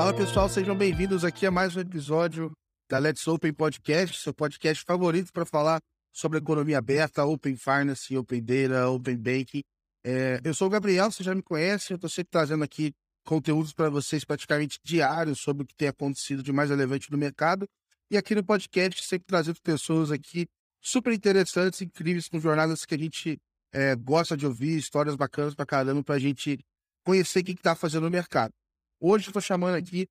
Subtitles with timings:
[0.00, 2.50] Fala pessoal, sejam bem-vindos aqui a mais um episódio
[2.88, 5.78] da Let's Open Podcast, seu podcast favorito para falar
[6.10, 9.60] sobre economia aberta, Open Finance, Open Data, Open Banking.
[10.02, 12.94] É, eu sou o Gabriel, você já me conhece, eu estou sempre trazendo aqui
[13.26, 17.68] conteúdos para vocês praticamente diários sobre o que tem acontecido de mais relevante no mercado.
[18.10, 20.46] E aqui no podcast, sempre trazendo pessoas aqui
[20.80, 23.36] super interessantes, incríveis, com jornadas que a gente
[23.70, 26.58] é, gosta de ouvir, histórias bacanas pra caramba, pra gente
[27.04, 28.54] conhecer o que está fazendo no mercado.
[29.00, 30.06] Hoje estou chamando aqui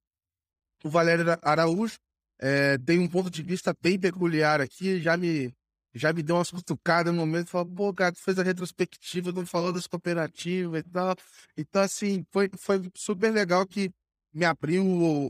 [0.84, 1.98] o Valério Araújo,
[2.40, 5.54] é, tem um ponto de vista bem peculiar aqui, já me,
[5.94, 9.46] já me deu umas cutucadas no momento, falou, pô, cara, tu fez a retrospectiva, não
[9.46, 11.16] falou das cooperativas e tal.
[11.58, 13.92] Então, assim, foi, foi super legal que
[14.34, 14.84] me abriu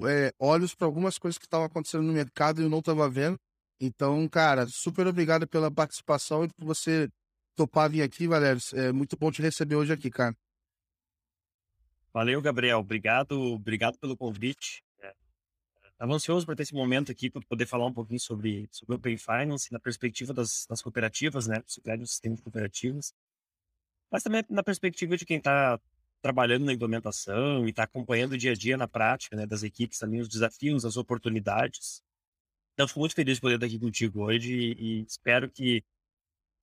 [0.08, 3.38] é, olhos para algumas coisas que estavam acontecendo no mercado e eu não estava vendo.
[3.81, 7.09] Então, cara, super obrigado pela participação e por você
[7.55, 8.62] topar vir aqui, Valério.
[8.73, 10.36] É muito bom te receber hoje aqui, cara.
[12.14, 12.80] Valeu, Gabriel.
[12.80, 14.84] Obrigado, obrigado pelo convite.
[15.92, 18.96] Estava é, ansioso para ter esse momento aqui para poder falar um pouquinho sobre, sobre
[18.96, 21.62] Open Finance na perspectiva das, das cooperativas, né?
[21.98, 23.14] Do sistema de cooperativas.
[24.12, 25.80] Mas também na perspectiva de quem está
[26.22, 29.46] trabalhando na implementação e está acompanhando o dia a dia na prática, né?
[29.46, 32.02] Das equipes também, os desafios, as oportunidades.
[32.74, 35.84] Então, fico muito feliz de poder estar aqui contigo hoje e, e espero que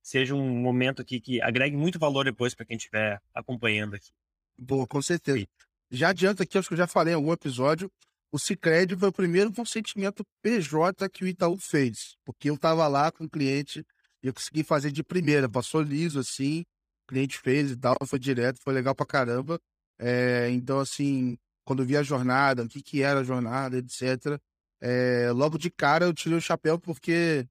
[0.02, 4.10] seja um momento aqui que agregue muito valor depois para quem estiver acompanhando aqui.
[4.58, 5.46] Boa, com certeza.
[5.90, 7.90] Já adianta aqui, acho que eu já falei em algum episódio,
[8.32, 13.12] o Cicred foi o primeiro consentimento PJ que o Itaú fez, porque eu estava lá
[13.12, 13.84] com o cliente
[14.22, 16.62] e eu consegui fazer de primeira, passou liso assim,
[17.04, 19.60] o cliente fez e tal, foi direto, foi legal pra caramba.
[19.98, 24.40] É, então, assim, quando vi a jornada, o que, que era a jornada, etc.,
[24.80, 27.46] é, logo de cara eu tirei o chapéu porque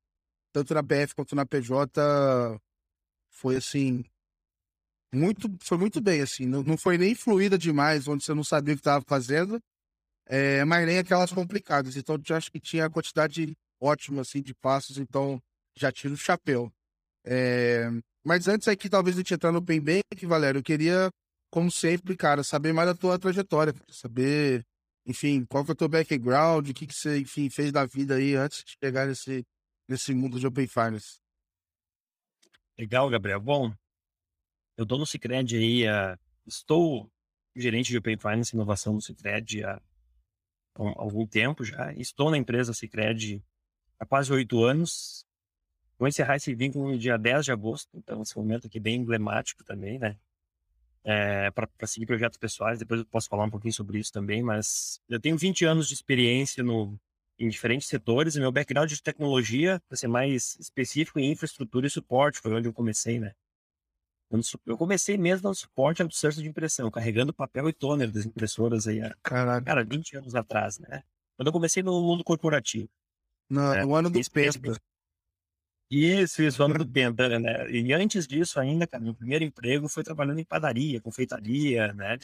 [0.53, 1.99] tanto na BF quanto na PJ
[3.31, 4.03] foi assim
[5.13, 8.73] muito foi muito bem assim não, não foi nem fluida demais onde você não sabia
[8.73, 9.61] o que estava fazendo
[10.27, 14.53] é, mas nem aquelas complicadas então eu acho que tinha a quantidade ótima assim de
[14.53, 15.41] passos então
[15.77, 16.71] já tiro o chapéu
[17.25, 17.89] é,
[18.23, 21.09] mas antes aqui talvez de te entrar no Open Bank Valério eu queria
[21.49, 24.65] como sempre cara saber mais da tua trajetória saber
[25.05, 28.35] enfim, qual foi o teu background, o que, que você, enfim, fez da vida aí
[28.35, 29.45] antes de chegar nesse,
[29.87, 31.19] nesse mundo de Open Finance?
[32.77, 33.39] Legal, Gabriel.
[33.39, 33.71] Bom,
[34.77, 37.09] eu estou no Cicred aí, uh, estou
[37.55, 39.81] gerente de Open Finance inovação no Cicred há, há
[40.75, 41.93] algum tempo já.
[41.93, 43.43] Estou na empresa Cicred
[43.99, 45.25] há quase oito anos.
[45.97, 49.63] Vou encerrar esse vínculo no dia 10 de agosto, então esse momento aqui bem emblemático
[49.63, 50.17] também, né?
[51.05, 52.79] é, para seguir projetos pessoais.
[52.79, 55.93] Depois eu posso falar um pouquinho sobre isso também, mas eu tenho 20 anos de
[55.93, 56.99] experiência no,
[57.37, 61.89] em diferentes setores e meu background de tecnologia, para ser mais específico, em infraestrutura e
[61.89, 63.33] suporte, foi onde eu comecei, né?
[64.65, 68.87] Eu comecei mesmo no suporte ao outsourcing de impressão, carregando papel e toner das impressoras
[68.87, 69.65] aí, Caraca.
[69.65, 71.03] cara, 20 anos atrás, né?
[71.37, 72.89] Quando eu comecei no mundo corporativo.
[73.49, 73.85] No, né?
[73.85, 74.81] no ano do Penta.
[75.89, 77.69] Isso, isso, ano do Penta, né?
[77.69, 82.17] E antes disso ainda, cara, meu primeiro emprego foi trabalhando em padaria, confeitaria, né?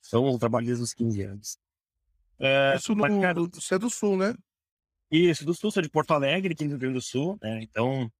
[0.00, 1.58] São trabalhos uns 15 anos.
[2.38, 4.34] É, isso no, mas, cara, você é do Sul, né?
[5.10, 7.62] Isso, do Sul, sou de Porto Alegre, aqui no Rio Grande do Sul, né?
[7.62, 8.10] Então,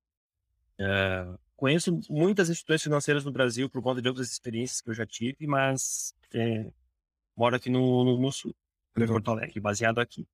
[0.79, 1.27] é,
[1.63, 5.47] conheço muitas instituições financeiras no Brasil por conta de outras experiências que eu já tive,
[5.47, 6.69] mas é,
[7.37, 8.53] moro aqui no, no, no Sul,
[8.99, 10.27] em Porto Alegre, baseado aqui.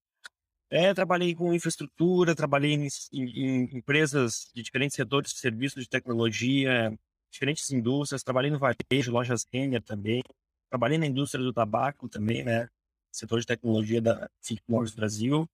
[0.70, 5.90] É, trabalhei com infraestrutura, trabalhei em, em, em, empresas de diferentes setores de serviços de
[5.90, 6.98] tecnologia,
[7.30, 10.22] diferentes indústrias, trabalhei no varejo, lojas Renner também,
[10.70, 12.70] trabalhei na indústria do tabaco também, né?
[13.12, 14.30] Setor de tecnologia da
[14.66, 15.46] Morris Brasil.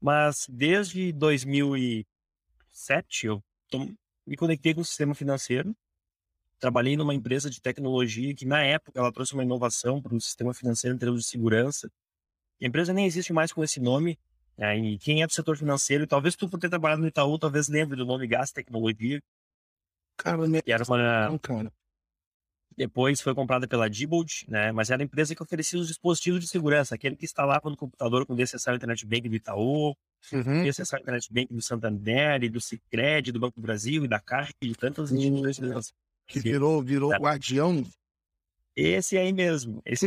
[0.00, 3.92] Mas desde 2007 eu tô,
[4.28, 5.74] me conectei com o sistema financeiro.
[6.60, 10.52] Trabalhei numa empresa de tecnologia que na época ela trouxe uma inovação para o sistema
[10.52, 11.90] financeiro em termos de segurança
[12.64, 14.18] a empresa nem existe mais com esse nome.
[14.56, 14.76] Né?
[14.78, 17.96] E quem é do setor financeiro, talvez tu por ter trabalhado no Itaú, talvez lembre
[17.96, 19.22] do nome Gas Tecnologia.
[20.16, 20.62] Cara, minha...
[20.66, 21.28] era uma...
[21.28, 21.72] Não, cara.
[22.78, 24.70] Depois foi comprada pela Diebold, né?
[24.70, 28.24] Mas era a empresa que oferecia os dispositivos de segurança, aquele que instalava no computador
[28.24, 29.96] com DSSL Internet Bank do Itaú,
[30.32, 30.62] uhum.
[30.62, 34.52] DSSL Internet Bank do Santander, e do Cicred, do Banco do Brasil e da Caixa
[34.62, 35.92] e de tantas instituições.
[36.28, 37.16] Que virou, virou tá.
[37.16, 37.84] guardião.
[38.76, 39.82] Esse aí mesmo.
[39.84, 40.06] Esse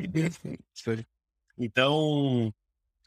[1.57, 2.53] Então,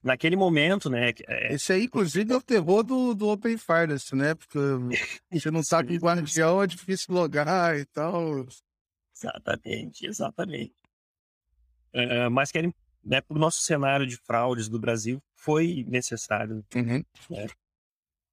[0.02, 1.14] naquele momento, né?
[1.26, 1.54] É...
[1.54, 4.34] Esse aí, inclusive, é o terror do, do Open Finance, né?
[4.34, 4.58] Porque
[5.32, 8.46] você não sabe que guardião é difícil logar e tal.
[9.14, 10.74] Exatamente, exatamente.
[11.94, 12.60] Uh, mas que
[13.04, 16.64] né, para o nosso cenário de fraudes do Brasil foi necessário.
[16.74, 17.04] Uhum.
[17.30, 17.46] Né?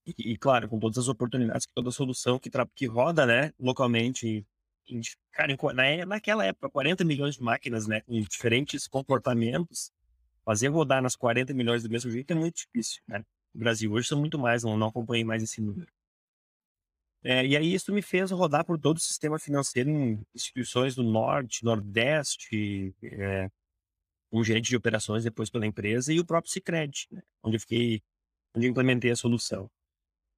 [0.07, 4.45] E, e, claro, com todas as oportunidades, toda solução que, que roda né, localmente
[4.87, 5.01] em,
[5.31, 9.91] cara, na, naquela época, 40 milhões de máquinas, né, com diferentes comportamentos,
[10.43, 13.23] fazer rodar nas 40 milhões do mesmo jeito é muito difícil, né?
[13.53, 15.91] O Brasil hoje são muito mais, não, não acompanhei mais esse número.
[17.23, 21.03] É, e aí isso me fez rodar por todo o sistema financeiro em instituições do
[21.03, 23.49] Norte, Nordeste, é,
[24.29, 27.21] como gerente de operações depois pela empresa e o próprio Cicred, né?
[27.43, 28.01] onde eu fiquei,
[28.55, 29.69] onde eu implementei a solução.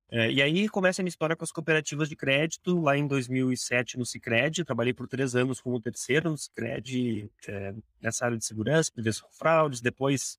[0.09, 3.97] É, e aí começa a minha história com as cooperativas de crédito, lá em 2007
[3.97, 8.91] no Cicred, trabalhei por três anos como terceiro no Cicred, é, nessa área de segurança,
[8.91, 10.37] prevenção de fraudes, depois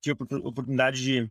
[0.00, 1.30] tive a oportunidade de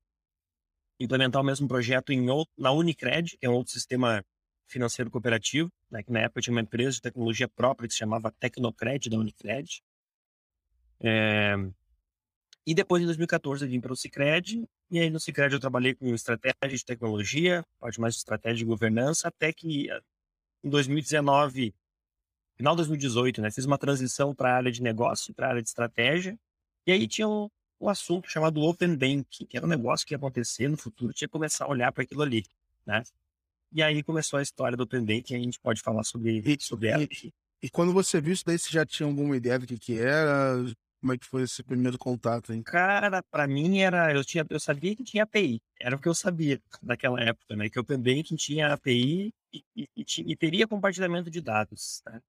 [1.00, 2.26] implementar o mesmo projeto em
[2.58, 4.24] na Unicred, que é um outro sistema
[4.72, 8.32] financeiro cooperativo, né, que na época tinha uma empresa de tecnologia própria que se chamava
[8.32, 9.84] Tecnocred, da Unicred.
[11.00, 11.56] É,
[12.66, 15.96] e depois, em 2014, eu vim para o Cicred, e aí no Cicred eu trabalhei
[15.96, 19.88] com estratégia de tecnologia, parte mais de estratégia de governança, até que
[20.64, 21.74] em 2019,
[22.56, 25.62] final de 2018, né, fiz uma transição para a área de negócio, para a área
[25.62, 26.38] de estratégia,
[26.86, 30.18] e aí tinha um, um assunto chamado Open Banking, que era um negócio que ia
[30.18, 32.46] acontecer no futuro, tinha que começar a olhar para aquilo ali,
[32.86, 33.02] né?
[33.74, 36.88] E aí começou a história do Open Banking, a gente pode falar sobre, e, sobre
[36.90, 37.04] ela.
[37.04, 37.34] E,
[37.64, 40.56] e, quando você viu isso daí, você já tinha alguma ideia do que que era?
[41.00, 42.62] Como é que foi esse primeiro contato, hein?
[42.62, 46.14] Cara, para mim era, eu tinha, eu sabia que tinha API, era o que eu
[46.14, 47.70] sabia naquela época, né?
[47.70, 52.22] Que o Open Banking tinha API e, e, e, e teria compartilhamento de dados, né?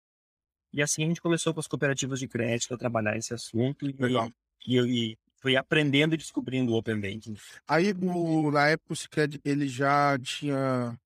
[0.72, 3.92] E assim a gente começou com as cooperativas de crédito a trabalhar esse assunto e,
[3.92, 4.32] Legal.
[4.66, 7.36] e, e fui aprendendo e descobrindo o Open Banking.
[7.68, 10.98] Aí, o, na época, o Cicred, ele já tinha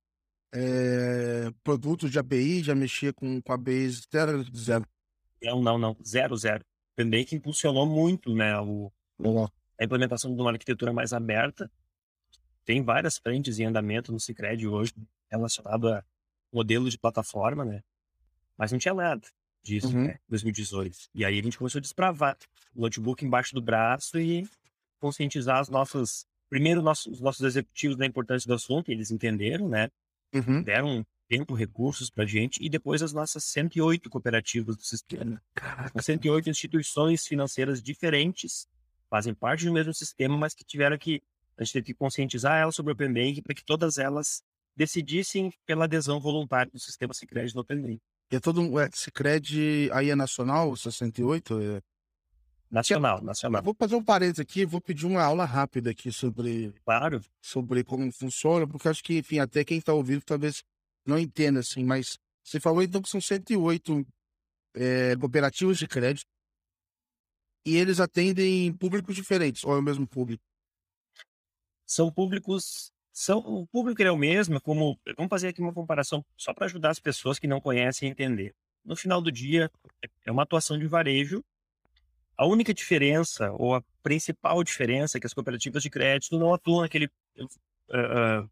[0.59, 4.87] é, produtos de API, já mexia com, com a base zero, zero.
[5.43, 6.65] Não, não, não, zero, zero.
[6.95, 8.91] Open Banking impulsionou muito, né, o,
[9.79, 11.71] a implementação de uma arquitetura mais aberta.
[12.65, 14.95] Tem várias frentes em andamento no Cicred hoje
[15.31, 16.03] relacionado a
[16.51, 17.83] modelo de plataforma, né?
[18.57, 19.21] Mas não tinha nada
[19.63, 20.05] disso, Uhum.
[20.05, 20.19] né?
[20.29, 20.97] 2018.
[21.15, 22.39] E aí a gente começou a desbravar
[22.75, 24.49] o notebook embaixo do braço e
[24.99, 29.91] conscientizar os nossos, primeiro nossos, os nossos executivos da importância do assunto, eles entenderam, né?
[30.35, 30.63] Uhum.
[30.63, 35.43] Deram tempo, recursos pra gente, e depois as nossas 108 cooperativas do sistema.
[35.93, 38.69] Com 108 instituições financeiras diferentes,
[39.11, 41.23] fazem parte do mesmo sistema, mas que tiveram que,
[41.59, 44.43] a gente teve que conscientizar elas sobre o Open Banking para que todas elas
[44.77, 48.01] decidissem pela adesão voluntária do sistema Sicredi no Open Banking.
[48.31, 48.79] E é todo um.
[48.79, 51.61] É, Cicred aí é nacional, 68?
[51.61, 51.83] É...
[52.71, 53.63] Nacional, Eu nacional.
[53.63, 58.11] vou fazer um parênteses aqui, vou pedir uma aula rápida aqui sobre, Claro, sobre como
[58.13, 60.63] funciona, porque acho que, enfim, até quem está ouvindo talvez
[61.07, 64.07] não entenda, assim, mas você falou então que são 108
[64.75, 66.27] é, cooperativas de crédito
[67.65, 70.43] e eles atendem públicos diferentes, ou é o mesmo público?
[71.89, 76.53] são públicos, são, o público é o mesmo, como, vamos fazer aqui uma comparação só
[76.53, 78.53] para ajudar as pessoas que não conhecem a entender.
[78.85, 79.71] No final do dia,
[80.25, 81.45] é uma atuação de varejo.
[82.39, 86.83] A única diferença, ou a principal diferença, é que as cooperativas de crédito não atuam
[86.83, 87.07] naquele
[87.39, 88.51] uh, uh,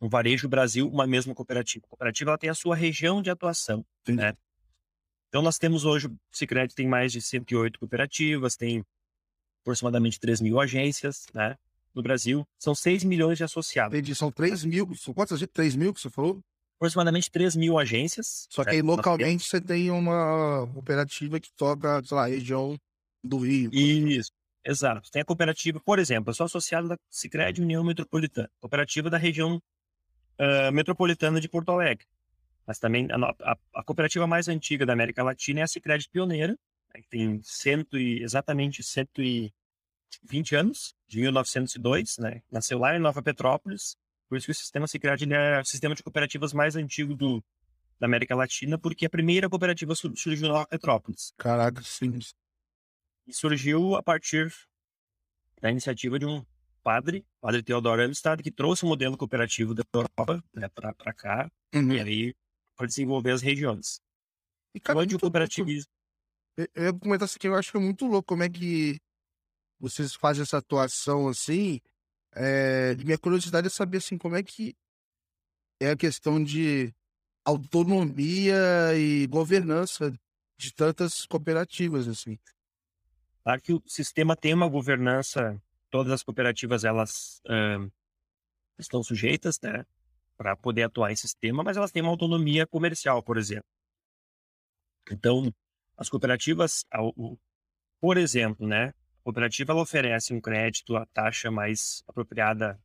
[0.00, 1.86] um varejo Brasil, uma mesma cooperativa.
[1.86, 3.84] A cooperativa ela tem a sua região de atuação.
[4.06, 4.34] Né?
[5.28, 8.84] Então, nós temos hoje, o Cicred tem mais de 108 cooperativas, tem
[9.62, 11.56] aproximadamente 3 mil agências né,
[11.94, 12.46] no Brasil.
[12.58, 13.96] São 6 milhões de associados.
[13.96, 15.40] Entendi, são 3 mil, são quantas?
[15.52, 16.40] 3 mil que você falou?
[16.76, 18.46] Aproximadamente 3 mil agências.
[18.50, 22.78] Só que né, aí localmente você tem uma cooperativa que toca, sei lá, região
[23.26, 23.70] do Rio.
[23.72, 24.30] Isso,
[24.64, 25.10] exato.
[25.10, 29.56] Tem a cooperativa, por exemplo, eu sou associado da Cicred União Metropolitana, cooperativa da região
[30.40, 32.06] uh, metropolitana de Porto Alegre.
[32.66, 36.58] Mas também a, a, a, cooperativa mais antiga da América Latina é a Cicred Pioneira,
[36.94, 39.52] né, que tem cento e, exatamente 120
[40.56, 42.42] anos, de 1902, né?
[42.50, 43.96] Nasceu lá em Nova Petrópolis.
[44.28, 47.42] Por isso que o sistema Cicred é o sistema de cooperativas mais antigo do,
[48.00, 51.32] da América Latina, porque a primeira cooperativa surgiu em Nova Petrópolis.
[51.38, 52.18] Caraca, sim.
[53.26, 54.52] E surgiu a partir
[55.60, 56.44] da iniciativa de um
[56.82, 61.92] padre, padre Theodor Amstad, que trouxe o modelo cooperativo da Europa né, para cá, Uhum.
[61.92, 62.34] e aí
[62.76, 64.00] para desenvolver as regiões.
[64.74, 65.90] E, cara, Onde o cooperativismo.
[66.58, 66.70] louco.
[66.74, 68.98] Eu ia comentar isso aqui, eu acho que é muito louco como é que
[69.78, 71.80] vocês fazem essa atuação assim.
[72.34, 74.74] É, minha curiosidade é saber assim, como é que
[75.80, 76.94] é a questão de
[77.44, 78.56] autonomia
[78.96, 80.12] e governança
[80.58, 82.38] de tantas cooperativas, assim.
[83.46, 85.56] Claro que o sistema tem uma governança,
[85.88, 87.88] todas as cooperativas elas ãh,
[88.76, 89.86] estão sujeitas, né,
[90.36, 93.68] para poder atuar em sistema, mas elas têm uma autonomia comercial, por exemplo.
[95.12, 95.54] Então,
[95.96, 96.84] as cooperativas,
[98.00, 102.76] por exemplo, né, a cooperativa ela oferece um crédito à taxa mais apropriada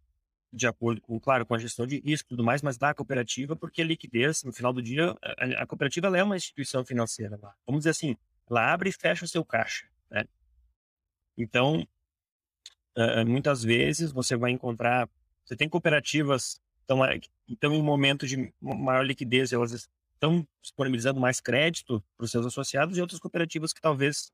[0.53, 3.55] de acordo com, claro, com a gestão de risco e tudo mais, mas à cooperativa
[3.55, 7.39] porque a liquidez, no final do dia, a, a cooperativa é uma instituição financeira.
[7.65, 8.15] Vamos dizer assim,
[8.47, 10.23] ela abre e fecha o seu caixa, né?
[11.37, 11.87] Então,
[12.97, 15.09] uh, muitas vezes você vai encontrar,
[15.45, 16.59] você tem cooperativas
[17.47, 22.31] que estão em um momento de maior liquidez, elas estão disponibilizando mais crédito para os
[22.31, 24.31] seus associados e outras cooperativas que talvez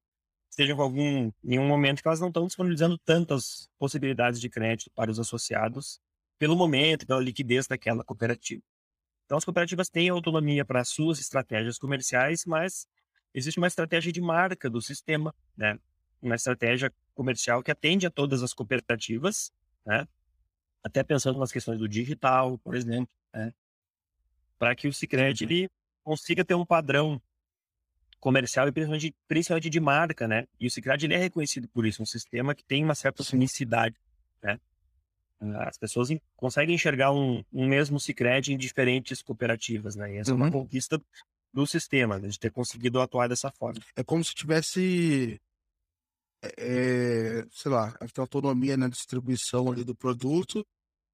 [0.50, 4.89] estejam com algum em um momento que elas não estão disponibilizando tantas possibilidades de crédito
[4.96, 6.00] para os associados
[6.39, 8.62] pelo momento, pela liquidez daquela cooperativa.
[9.25, 12.88] Então, as cooperativas têm autonomia para suas estratégias comerciais, mas
[13.34, 15.77] existe uma estratégia de marca do sistema, né?
[16.27, 19.51] Uma estratégia comercial que atende a todas as cooperativas,
[19.86, 20.07] né?
[20.84, 23.53] Até pensando nas questões do digital, por exemplo, né?
[24.60, 25.69] Para que o Sicredi ele
[26.03, 27.22] consiga ter um padrão
[28.19, 30.48] comercial e principalmente, principalmente de marca, né?
[30.60, 33.96] E o Sicredi ele é reconhecido por isso, um sistema que tem uma certa unicidade,
[34.43, 34.60] né?
[35.65, 40.15] As pessoas conseguem enxergar um, um mesmo Cicred em diferentes cooperativas, né?
[40.15, 40.38] E essa uhum.
[40.38, 40.63] é uma uhum.
[40.63, 41.00] conquista
[41.53, 42.27] do sistema, né?
[42.27, 43.79] de ter conseguido atuar dessa forma.
[43.96, 45.39] É como se tivesse,
[46.58, 50.66] é, sei lá, a autonomia na distribuição ali do produto,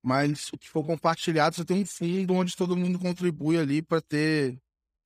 [0.03, 4.01] mas o que for compartilhado, você tem um fundo onde todo mundo contribui ali para
[4.01, 4.59] ter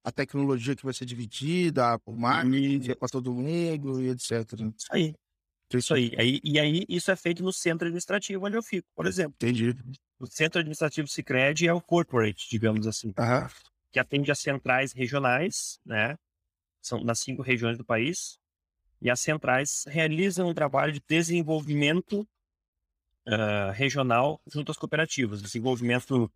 [0.03, 4.31] a tecnologia que vai ser dividida, por marketing, para todo mundo e etc.
[4.75, 5.13] Isso aí.
[5.74, 6.15] Isso aí.
[6.17, 6.39] aí.
[6.43, 9.36] E aí, isso é feito no centro administrativo onde eu fico, por exemplo.
[9.36, 9.75] Entendi.
[10.19, 13.07] O centro administrativo Cicred é o corporate, digamos assim.
[13.07, 13.48] Uhum.
[13.91, 16.15] Que atende as centrais regionais, né?
[16.81, 18.39] São nas cinco regiões do país.
[19.01, 22.27] E as centrais realizam um trabalho de desenvolvimento
[23.27, 25.41] uh, regional junto às cooperativas.
[25.41, 26.31] Desenvolvimento,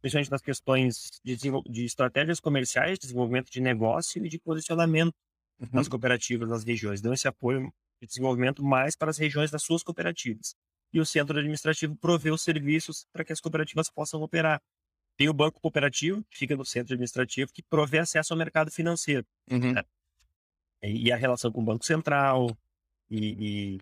[0.00, 5.14] principalmente nas questões de, de estratégias comerciais, desenvolvimento de negócio e de posicionamento
[5.60, 5.68] uhum.
[5.72, 7.00] nas cooperativas, nas regiões.
[7.00, 10.54] Dão esse apoio de desenvolvimento mais para as regiões das suas cooperativas.
[10.92, 14.62] E o centro administrativo provê os serviços para que as cooperativas possam operar.
[15.16, 19.26] Tem o banco cooperativo, que fica no centro administrativo, que provê acesso ao mercado financeiro.
[19.50, 19.72] Uhum.
[19.72, 19.82] Né?
[20.90, 22.56] E a relação com o Banco Central,
[23.10, 23.78] e,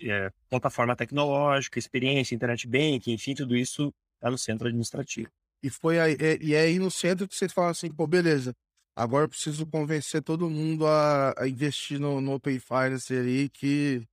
[0.00, 5.30] e é, plataforma tecnológica, experiência, internet banking, enfim, tudo isso está no centro administrativo.
[5.62, 8.54] E foi aí, e é aí no centro que vocês falam assim, pô, beleza,
[8.94, 14.06] Agora eu preciso convencer todo mundo a, a investir no, no, Open Finance aí, que,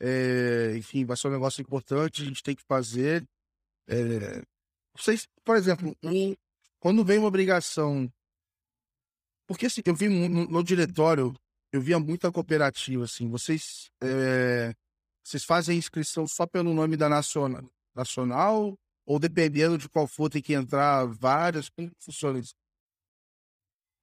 [0.00, 3.24] é, enfim, vai ser um negócio importante, a gente tem que fazer.
[3.86, 4.42] É,
[4.96, 5.96] vocês, por exemplo,
[6.80, 8.12] quando vem uma obrigação.
[9.46, 11.32] Porque assim, eu vi no, no diretório,
[11.76, 13.90] eu via muita cooperativa, assim, vocês.
[14.02, 14.74] É,
[15.22, 20.42] vocês fazem inscrição só pelo nome da nacional, nacional ou dependendo de qual for, tem
[20.42, 21.68] que entrar várias?
[21.68, 22.54] Como funciona isso?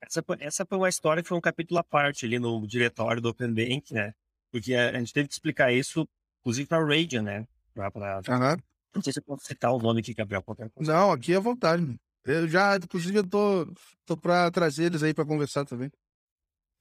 [0.01, 3.29] Essa, essa foi uma história que foi um capítulo à parte ali no diretório do
[3.29, 4.13] Open Bank, né?
[4.51, 6.07] Porque a, a gente teve que explicar isso,
[6.41, 7.47] inclusive para a Radian, né?
[7.73, 8.17] Pra, pra...
[8.17, 8.57] Uhum.
[8.95, 10.43] Não sei se eu posso citar o nome aqui, Gabriel.
[10.43, 10.93] Qualquer coisa.
[10.93, 11.99] Não, aqui é vontade.
[12.25, 13.73] Eu já, inclusive, eu tô,
[14.05, 15.91] tô para trazer eles aí para conversar também.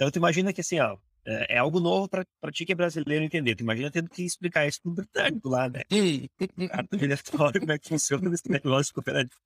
[0.03, 3.25] Então, tu imagina que assim, ó, é, é algo novo para ti que é brasileiro
[3.25, 3.55] entender.
[3.55, 5.83] Tu imagina tendo que explicar isso pro britânico lá, né?
[6.69, 9.39] Cara, tu vê a história, como é que funciona esse negócio cooperativo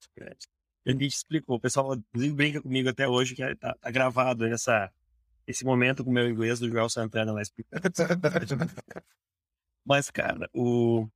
[0.87, 1.57] a gente explicou.
[1.57, 1.95] O pessoal
[2.33, 4.91] brinca comigo até hoje que tá, tá gravado essa,
[5.45, 7.83] esse momento com o meu inglês do Joel Santana lá explicando.
[9.85, 11.07] Mas, cara, o,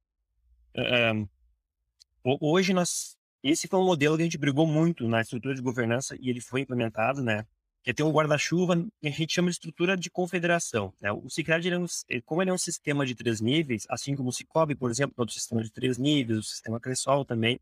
[0.75, 3.17] um, hoje nós.
[3.43, 6.39] Esse foi um modelo que a gente brigou muito na estrutura de governança e ele
[6.39, 7.43] foi implementado, né?
[7.83, 10.93] Que é ter um guarda-chuva que a gente chama de estrutura de confederação.
[11.01, 11.11] Né?
[11.11, 11.85] O Cicred, é um,
[12.25, 15.21] como ele é um sistema de três níveis, assim como o Cicobi, por exemplo, é
[15.21, 17.59] outro sistema de três níveis, o sistema Cressol também,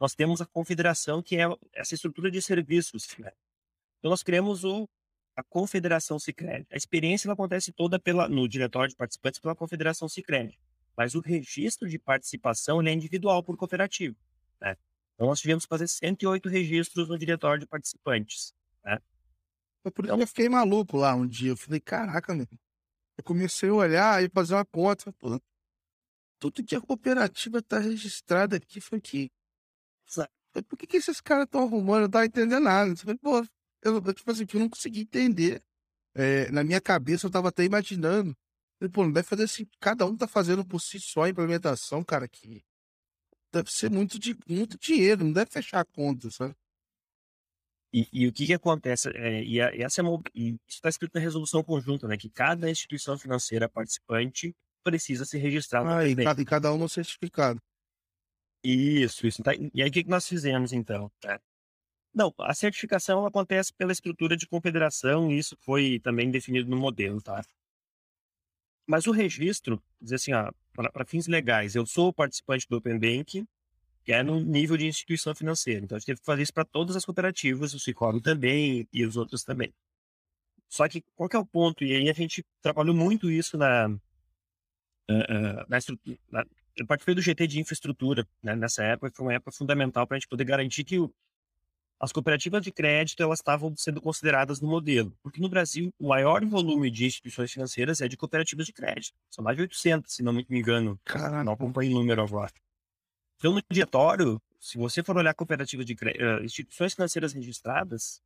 [0.00, 3.06] nós temos a confederação, que é essa estrutura de serviços.
[3.18, 3.30] Né?
[3.98, 4.88] Então, nós criamos o,
[5.36, 6.66] a Confederação Cicred.
[6.72, 10.58] A experiência acontece toda pela, no diretório de participantes pela Confederação Cicred.
[10.96, 14.16] Mas o registro de participação é individual por cooperativo.
[14.58, 14.74] Né?
[15.14, 18.54] Então, nós tivemos que fazer 108 registros no diretório de participantes.
[18.82, 18.98] Né?
[19.84, 21.50] Eu fiquei maluco lá um dia.
[21.50, 22.46] Eu falei, caraca, meu.
[23.16, 25.12] Eu comecei a olhar e fazer uma conta.
[25.14, 25.40] Pô,
[26.38, 29.30] tudo que a cooperativa está registrada aqui foi que
[30.68, 31.98] por que, que esses caras estão arrumando?
[31.98, 32.92] Eu não tava entendendo nada.
[33.06, 33.38] Eu, pô,
[33.82, 35.62] eu, eu, tipo assim, eu não consegui entender.
[36.14, 38.36] É, na minha cabeça eu tava até imaginando.
[38.80, 42.02] Eu, pô, não deve fazer assim, cada um tá fazendo por si só a implementação,
[42.02, 42.64] cara, que
[43.52, 46.54] deve ser muito, de, muito dinheiro, não deve fechar a conta, sabe?
[47.92, 49.10] E, e, o que que acontece?
[49.16, 52.16] É, e, a, e essa é uma, e isso está escrito na resolução conjunta, né?
[52.16, 54.54] Que cada instituição financeira participante
[54.84, 55.86] precisa se registrar.
[55.86, 57.60] Ah, e cada, e cada um no certificado.
[58.62, 59.42] Isso, isso.
[59.42, 61.10] Tá, e aí, o que nós fizemos, então?
[61.24, 61.38] Né?
[62.14, 67.20] Não, a certificação acontece pela estrutura de confederação e isso foi também definido no modelo,
[67.20, 67.42] tá?
[68.86, 70.32] Mas o registro, dizer assim,
[70.72, 73.46] para fins legais, eu sou participante do Open Bank,
[74.04, 75.84] que é no nível de instituição financeira.
[75.84, 79.04] Então, a gente teve que fazer isso para todas as cooperativas, o Cicobi também e
[79.04, 79.72] os outros também.
[80.68, 81.84] Só que qual que é o ponto?
[81.84, 83.98] E aí a gente trabalhou muito isso na, uh,
[85.10, 85.78] uh, na,
[86.30, 88.54] na eu participei do GT de infraestrutura, né?
[88.54, 91.12] Nessa época foi uma época fundamental para a gente poder garantir que o,
[92.00, 96.42] as cooperativas de crédito elas estavam sendo consideradas no modelo, porque no Brasil o maior
[96.46, 100.32] volume de instituições financeiras é de cooperativas de crédito, são mais de 800, se não
[100.32, 101.44] me engano, Caramba.
[101.44, 102.52] não acompanho o número agora.
[103.40, 108.20] Então no diretório, se você for olhar cooperativas de crédito, uh, instituições financeiras registradas,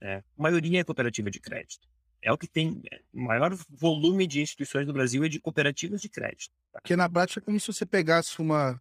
[0.00, 1.88] é, a maioria é cooperativa de crédito.
[2.22, 6.08] É o que tem é, maior volume de instituições no Brasil é de cooperativas de
[6.08, 6.52] crédito.
[6.72, 6.80] Tá?
[6.80, 8.80] Porque na prática é como se você pegasse uma,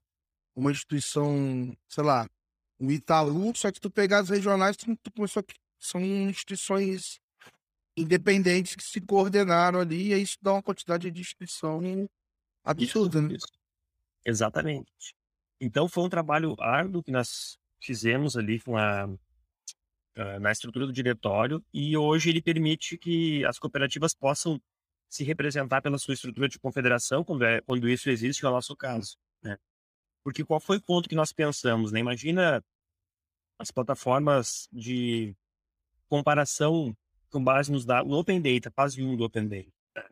[0.56, 2.30] uma instituição, sei lá,
[2.80, 7.20] um Itaú, só que tu pegar as regionais, tu, tu começou a, são instituições
[7.98, 11.82] independentes que se coordenaram ali, e isso dá uma quantidade de instituição
[12.64, 13.34] absurda, né?
[13.34, 13.48] Isso.
[14.24, 15.16] Exatamente.
[15.60, 20.94] Então foi um trabalho árduo que nós fizemos ali com a uh, na estrutura do
[20.94, 24.62] diretório e hoje ele permite que as cooperativas possam
[25.10, 28.76] se representar pela sua estrutura de confederação quando, é, quando isso existe, que é nosso
[28.76, 29.18] caso.
[29.42, 29.58] Né?
[30.24, 31.92] Porque qual foi o ponto que nós pensamos?
[31.92, 32.00] Né?
[32.00, 32.64] Imagina
[33.58, 35.36] as plataformas de
[36.08, 36.96] comparação
[37.30, 39.70] com base nos dados, o Open Data, fase 1 do Open Data.
[39.96, 40.04] Né?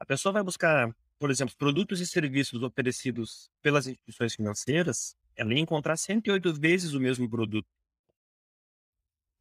[0.00, 5.60] A pessoa vai buscar, por exemplo, produtos e serviços oferecidos pelas instituições financeiras, ela ia
[5.60, 7.66] encontrar 108 vezes o mesmo produto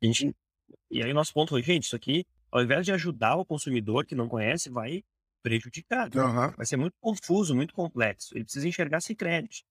[0.02, 0.36] gente,
[0.92, 4.06] e aí o nosso ponto foi, gente, isso aqui, ao invés de ajudar o consumidor
[4.06, 5.04] que não conhece, vai
[5.42, 6.10] prejudicar.
[6.16, 6.52] Uhum.
[6.56, 8.36] Vai ser muito confuso, muito complexo.
[8.36, 9.64] Ele precisa enxergar esse crédito.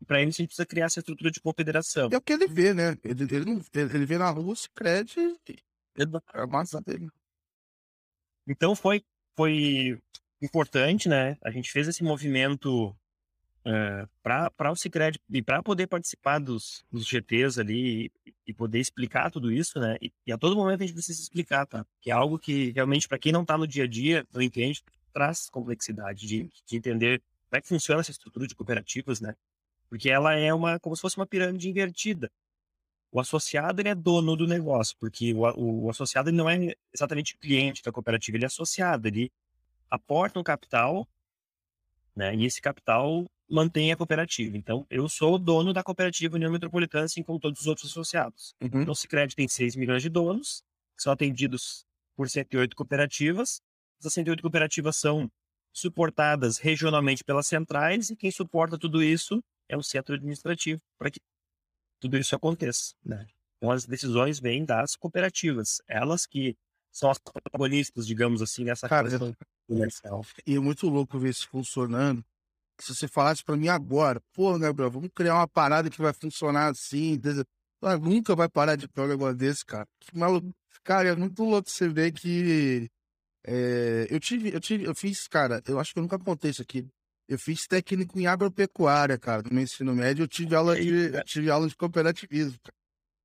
[0.00, 2.08] E para isso a gente precisa criar essa estrutura de confederação.
[2.12, 2.96] É o que ele vê, né?
[3.02, 5.20] Ele, ele, não, ele vê na rua esse crédito
[5.96, 7.08] é a massa dele.
[8.46, 9.02] Então foi,
[9.36, 10.02] foi
[10.44, 11.36] importante, né?
[11.42, 12.94] A gente fez esse movimento
[13.64, 18.78] é, para o Cicred e para poder participar dos, dos GTs ali e, e, poder
[18.78, 19.96] explicar tudo isso, né?
[20.02, 21.86] E, e, a todo momento a gente precisa explicar, tá?
[22.00, 24.82] Que é algo que realmente, para quem não está no dia a dia, não entende,
[25.12, 29.34] traz complexidade de, de entender como é que funciona essa estrutura de cooperativas, né?
[29.88, 32.30] Porque ela é uma, como se fosse uma pirâmide invertida.
[33.10, 37.36] O associado ele é dono do negócio, porque o, o, o associado não é exatamente
[37.38, 39.30] cliente da cooperativa, ele é associado, ele
[39.90, 41.06] aporta um capital,
[42.14, 42.34] né?
[42.34, 44.56] E esse capital mantém a cooperativa.
[44.56, 48.54] Então, eu sou o dono da cooperativa União Metropolitana, assim como todos os outros associados.
[48.60, 48.82] Uhum.
[48.82, 50.62] Então, o Cicred tem 6 milhões de donos,
[50.96, 51.84] que são atendidos
[52.16, 53.60] por 108 cooperativas.
[54.00, 55.30] Essas 108 cooperativas são
[55.72, 61.20] suportadas regionalmente pelas centrais e quem suporta tudo isso é o centro administrativo para que
[61.98, 62.94] tudo isso aconteça.
[63.04, 63.26] Né?
[63.56, 66.56] Então, as decisões vêm das cooperativas, elas que
[66.92, 69.08] são as protagonistas, digamos assim, nessa Cara,
[69.66, 70.24] comercial.
[70.46, 72.24] E é muito louco ver isso funcionando,
[72.80, 76.70] se você falasse para mim agora, pô, Gabriel, vamos criar uma parada que vai funcionar
[76.70, 77.20] assim,
[77.82, 79.86] ah, nunca vai parar de ter um negócio desse, cara.
[80.82, 82.90] Cara, é muito louco você ver que
[83.46, 86.62] é, eu tive, eu tive, eu fiz, cara, eu acho que eu nunca contei isso
[86.62, 86.86] aqui.
[87.28, 90.24] Eu fiz técnico em agropecuária, cara, no meu ensino médio.
[90.24, 92.58] Eu tive aula de, eu tive aula de cooperativismo.
[92.62, 92.76] Cara.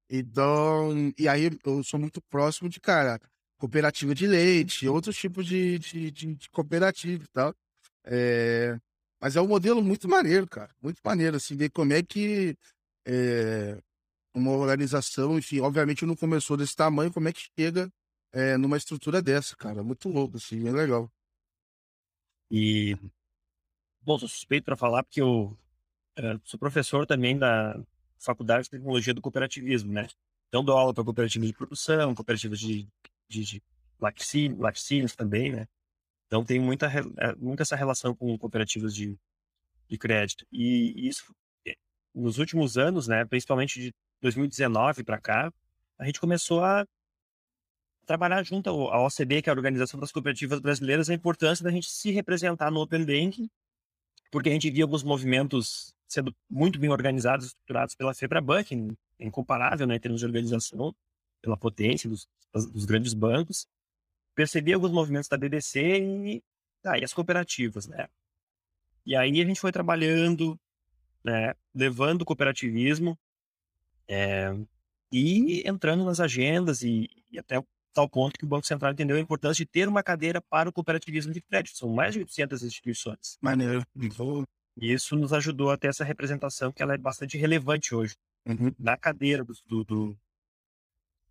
[0.09, 3.19] Então, e aí eu sou muito próximo de, cara,
[3.59, 7.53] cooperativa de leite, outros tipos de, de, de, de cooperativa e tal.
[8.05, 8.79] É,
[9.21, 10.73] mas é um modelo muito maneiro, cara.
[10.81, 12.57] Muito maneiro, assim, ver como é que
[13.05, 13.77] é,
[14.33, 17.91] uma organização, enfim, obviamente não começou desse tamanho, como é que chega
[18.31, 19.83] é, numa estrutura dessa, cara.
[19.83, 21.11] Muito louco, assim, é legal.
[22.49, 22.97] E,
[24.01, 25.55] bom, sou suspeito para falar porque eu
[26.43, 27.79] sou professor também da
[28.17, 30.07] Faculdade de Tecnologia do Cooperativismo, né?
[30.47, 32.87] Então dou aula para cooperativas de produção, cooperativas de,
[33.29, 33.63] de, de
[33.99, 35.67] laticínios também, né?
[36.27, 39.17] Então tem muita, é, muita essa relação com cooperativas de,
[39.87, 40.45] de crédito.
[40.51, 41.33] E isso,
[41.67, 41.75] é,
[42.13, 45.51] nos últimos anos, né, principalmente de 2019 para cá,
[45.97, 46.85] a gente começou a
[48.05, 51.89] trabalhar junto à OCB, que é a Organização das Cooperativas Brasileiras, a importância da gente
[51.89, 53.49] se representar no Open Banking,
[54.31, 58.71] porque a gente via alguns movimentos sendo muito bem organizados, estruturados pela FEBRABANC,
[59.19, 60.93] incomparável né, em termos de organização,
[61.41, 63.67] pela potência dos, dos grandes bancos,
[64.35, 66.43] percebi alguns movimentos da BBC e,
[66.85, 68.07] ah, e as cooperativas, né?
[69.05, 70.59] E aí a gente foi trabalhando,
[71.23, 73.17] né, levando o cooperativismo
[74.07, 74.53] é,
[75.11, 77.61] e entrando nas agendas e, e, até
[77.93, 80.73] tal ponto que o Banco Central entendeu a importância de ter uma cadeira para o
[80.73, 81.77] cooperativismo de crédito.
[81.77, 83.37] São mais de 800 instituições.
[83.41, 83.83] Maneiro.
[84.77, 88.15] E isso nos ajudou a ter essa representação que ela é bastante relevante hoje.
[88.45, 88.73] Uhum.
[88.79, 90.17] Na cadeira do, do,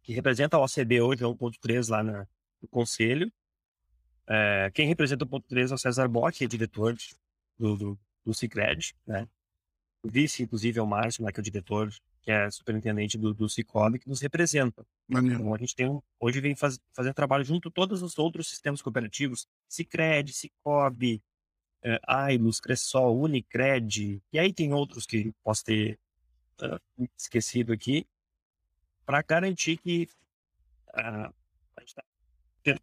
[0.08, 2.26] que representa a OCB hoje, é 1.3 lá na,
[2.62, 3.30] do conselho.
[4.26, 6.96] É, quem representa o ponto 3 é o César Bock, que é diretor
[7.58, 9.28] do, do, do Cicred, né?
[10.02, 11.92] O vice, inclusive, é o Márcio, né, que é o diretor,
[12.22, 14.82] que é superintendente do, do Cicobi, que nos representa.
[15.06, 15.40] Maneiro.
[15.42, 18.80] Então, a gente tem um, hoje vem faz, fazendo trabalho junto todos os outros sistemas
[18.80, 21.22] cooperativos, Cicred, Cicobi,
[21.82, 25.98] é, Ailus, Cressol, Unicred, e aí tem outros que posso ter
[26.62, 28.06] uh, esquecido aqui,
[29.08, 30.06] para garantir que
[30.90, 31.32] uh,
[31.74, 32.04] a gente está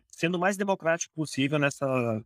[0.07, 1.85] sendo o mais democrático possível nessa,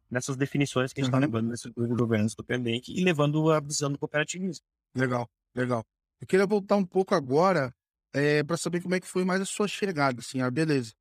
[0.10, 1.26] nessas definições que a gente está uhum.
[1.26, 4.66] levando nesse governo do PMBank e levando a visão do cooperativismo.
[4.96, 5.86] Legal, legal.
[6.22, 7.76] Eu queria voltar um pouco agora
[8.14, 10.94] é, para saber como é que foi mais a sua chegada, assim, ah, beleza.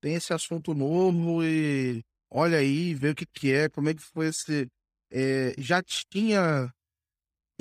[0.00, 4.02] Tem esse assunto novo e olha aí, vê o que que é, como é que
[4.02, 4.68] foi esse...
[5.12, 6.74] É, já tinha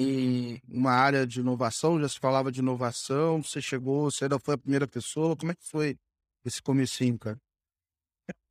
[0.02, 4.56] em uma área de inovação, já se falava de inovação, você chegou, você ainda foi
[4.56, 5.98] a primeira pessoa, como é que foi
[6.46, 7.40] esse comecinho, cara?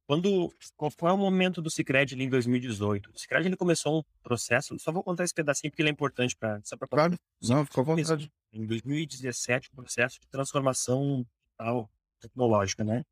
[0.07, 3.11] Quando, qual foi o momento do Cicred ali em 2018?
[3.15, 6.37] O Cicred ele começou um processo, só vou contar esse pedacinho porque ele é importante
[6.37, 6.61] para...
[6.91, 8.29] Claro, não, ficou à vontade.
[8.53, 11.25] Em 2017, um processo de transformação
[11.61, 11.89] digital,
[12.21, 13.05] tecnológica, né?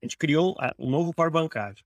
[0.00, 1.84] A gente criou um novo core bancário.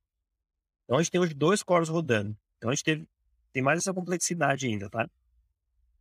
[0.85, 2.37] Então a gente tem hoje dois cores rodando.
[2.57, 3.09] Então a gente teve,
[3.53, 5.09] tem mais essa complexidade ainda, tá?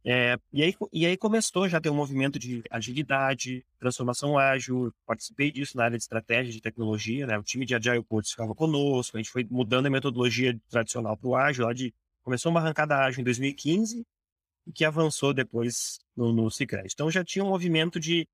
[0.10, 4.94] É, e, aí, e aí começou já a ter um movimento de agilidade, transformação ágil,
[5.06, 7.38] participei disso na área de estratégia de tecnologia, né?
[7.38, 11.28] O time de Agile Coach ficava conosco, a gente foi mudando a metodologia tradicional para
[11.28, 11.94] o ágil, lá de,
[12.24, 14.08] começou uma arrancada ágil em 2015
[14.66, 16.88] e que avançou depois no, no Cicred.
[16.90, 18.26] Então já tinha um movimento de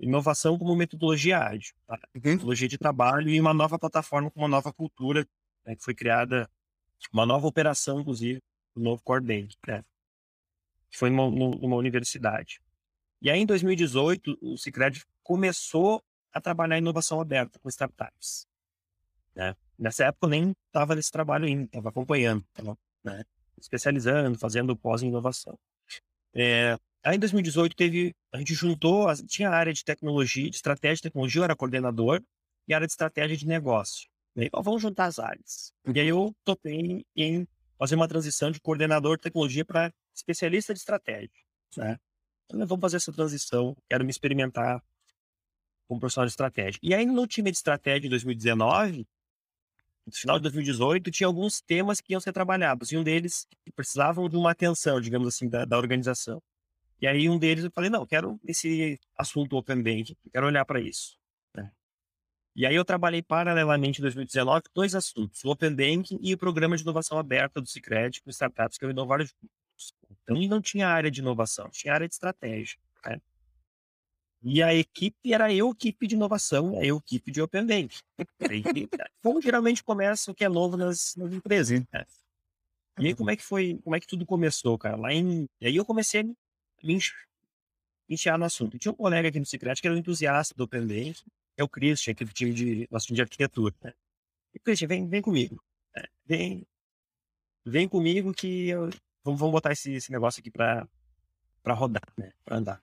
[0.00, 2.00] inovação como metodologia ágil, tá?
[2.14, 5.28] metodologia de trabalho e uma nova plataforma com uma nova cultura
[5.66, 6.48] né, que foi criada,
[7.12, 8.40] uma nova operação, inclusive,
[8.74, 9.84] o novo Core né?
[10.92, 12.60] Que foi numa, numa universidade.
[13.20, 18.46] E aí, em 2018, o Cicred começou a trabalhar inovação aberta com startups.
[19.34, 19.56] Né?
[19.78, 22.44] Nessa época, eu nem estava nesse trabalho ainda, estava acompanhando,
[23.02, 23.24] né?
[23.58, 25.58] especializando, fazendo pós-inovação.
[26.34, 30.96] É, aí, em 2018, teve, a gente juntou, tinha a área de tecnologia, de estratégia
[30.96, 32.22] de tecnologia, eu era coordenador,
[32.68, 34.10] e a área de estratégia de negócio.
[34.36, 35.72] Aí, ó, vamos juntar as áreas.
[35.86, 37.46] E aí, eu topei em
[37.78, 41.30] fazer uma transição de coordenador de tecnologia para especialista de estratégia,
[41.76, 41.98] né?
[42.46, 44.82] Então, vamos fazer essa transição, quero me experimentar
[45.88, 46.78] como profissional de estratégia.
[46.82, 49.06] E aí, no time de estratégia de 2019,
[50.06, 54.28] no final de 2018, tinha alguns temas que iam ser trabalhados, e um deles precisavam
[54.28, 56.42] de uma atenção, digamos assim, da, da organização.
[57.00, 60.80] E aí, um deles eu falei, não, quero esse assunto Open Bank, quero olhar para
[60.80, 61.16] isso.
[61.54, 61.70] Né?
[62.54, 66.76] E aí eu trabalhei paralelamente em 2019 dois assuntos, o Open Banking e o Programa
[66.76, 69.20] de Inovação Aberta do Cicred com startups que eu inovar
[70.22, 72.78] então não tinha área de inovação, tinha área de estratégia.
[73.04, 73.20] Né?
[74.44, 77.96] E a equipe era eu, equipe de inovação, eu, equipe de Open Bank.
[79.22, 81.80] Como geralmente começa o que é novo nas, nas empresas.
[81.92, 82.06] Né?
[82.98, 84.96] E aí, como é que foi, como é que tudo começou, cara?
[84.96, 85.48] Lá em.
[85.60, 86.98] E aí eu comecei a me
[88.08, 88.78] enfiar no assunto.
[88.78, 91.22] tinha um colega aqui no Secret que era um entusiasta do Open Bank,
[91.56, 93.74] é o Christian, aquele time de, nosso time de arquitetura.
[93.82, 93.92] Né?
[94.54, 95.62] E Christian, vem, vem comigo.
[95.96, 96.04] Né?
[96.26, 96.66] Vem,
[97.64, 98.90] vem comigo que eu,
[99.24, 100.86] vamos, vamos botar esse, esse negócio aqui para
[101.74, 102.32] rodar, né?
[102.44, 102.82] Para andar.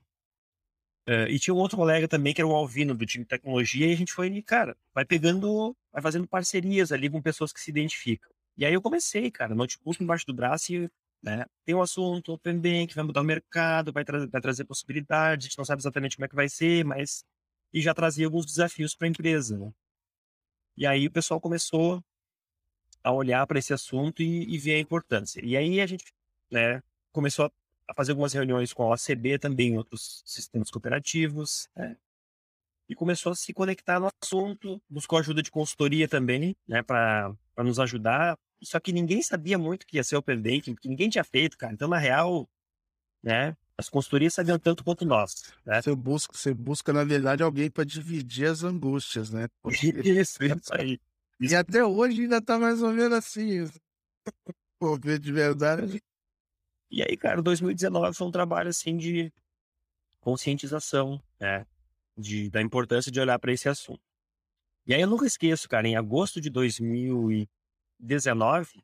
[1.07, 3.87] Uh, e tinha um outro colega também, que era o Alvino, do time de tecnologia,
[3.87, 7.71] e a gente foi, cara, vai pegando, vai fazendo parcerias ali com pessoas que se
[7.71, 8.29] identificam.
[8.55, 10.89] E aí eu comecei, cara, notebook embaixo do braço e,
[11.23, 15.45] né, tem um assunto, Open Bank, vai mudar o mercado, vai, tra vai trazer possibilidades,
[15.45, 17.23] a gente não sabe exatamente como é que vai ser, mas...
[17.73, 19.71] E já trazia alguns desafios para a empresa, né?
[20.77, 22.03] E aí o pessoal começou
[23.03, 25.43] a olhar para esse assunto e, e ver a importância.
[25.43, 26.03] E aí a gente
[26.51, 26.81] né,
[27.11, 27.51] começou
[27.87, 31.97] a fazer algumas reuniões com a OCB também, outros sistemas cooperativos, né,
[32.89, 37.79] e começou a se conectar no assunto, buscou ajuda de consultoria também, né, para nos
[37.79, 38.37] ajudar.
[38.63, 41.71] Só que ninguém sabia muito que ia ser Open Banking, porque ninguém tinha feito, cara.
[41.71, 42.49] Então, na real,
[43.21, 45.53] né, as consultorias sabiam tanto quanto nós.
[45.63, 45.81] Né?
[45.81, 49.47] Você, busca, você busca, na verdade, alguém para dividir as angústias, né?
[50.03, 50.99] Isso, isso aí.
[51.39, 53.69] E até hoje ainda tá mais ou menos assim.
[54.77, 56.01] Pô, de verdade.
[56.89, 59.31] E aí, cara, 2019 foi um trabalho assim de
[60.19, 61.65] conscientização, né?
[62.17, 64.01] De, da importância de olhar para esse assunto.
[64.85, 68.83] E aí eu nunca esqueço, cara, em agosto de 2019,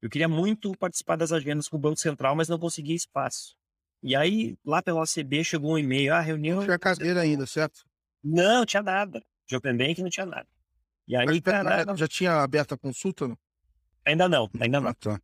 [0.00, 3.54] eu queria muito participar das agendas com o Banco Central, mas não conseguia espaço.
[4.02, 6.58] E aí, lá pela OCB, chegou um e-mail, ah, reunião...
[6.58, 7.84] Não tinha cadeira ainda, certo?
[8.24, 9.22] Não, não tinha nada.
[9.46, 10.48] De Open Bank não tinha nada.
[11.06, 11.94] E aí, mas, cara...
[11.94, 13.28] Já tinha aberto a consulta?
[13.28, 13.38] Não?
[14.04, 14.88] Ainda não, ainda não.
[14.88, 15.20] Ah, tá.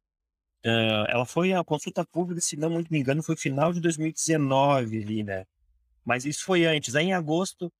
[0.64, 5.22] Uh, ela foi a consulta pública, se não me engano, foi final de 2019 ali,
[5.22, 5.46] né?
[6.04, 6.94] Mas isso foi antes.
[6.94, 7.72] Aí em agosto,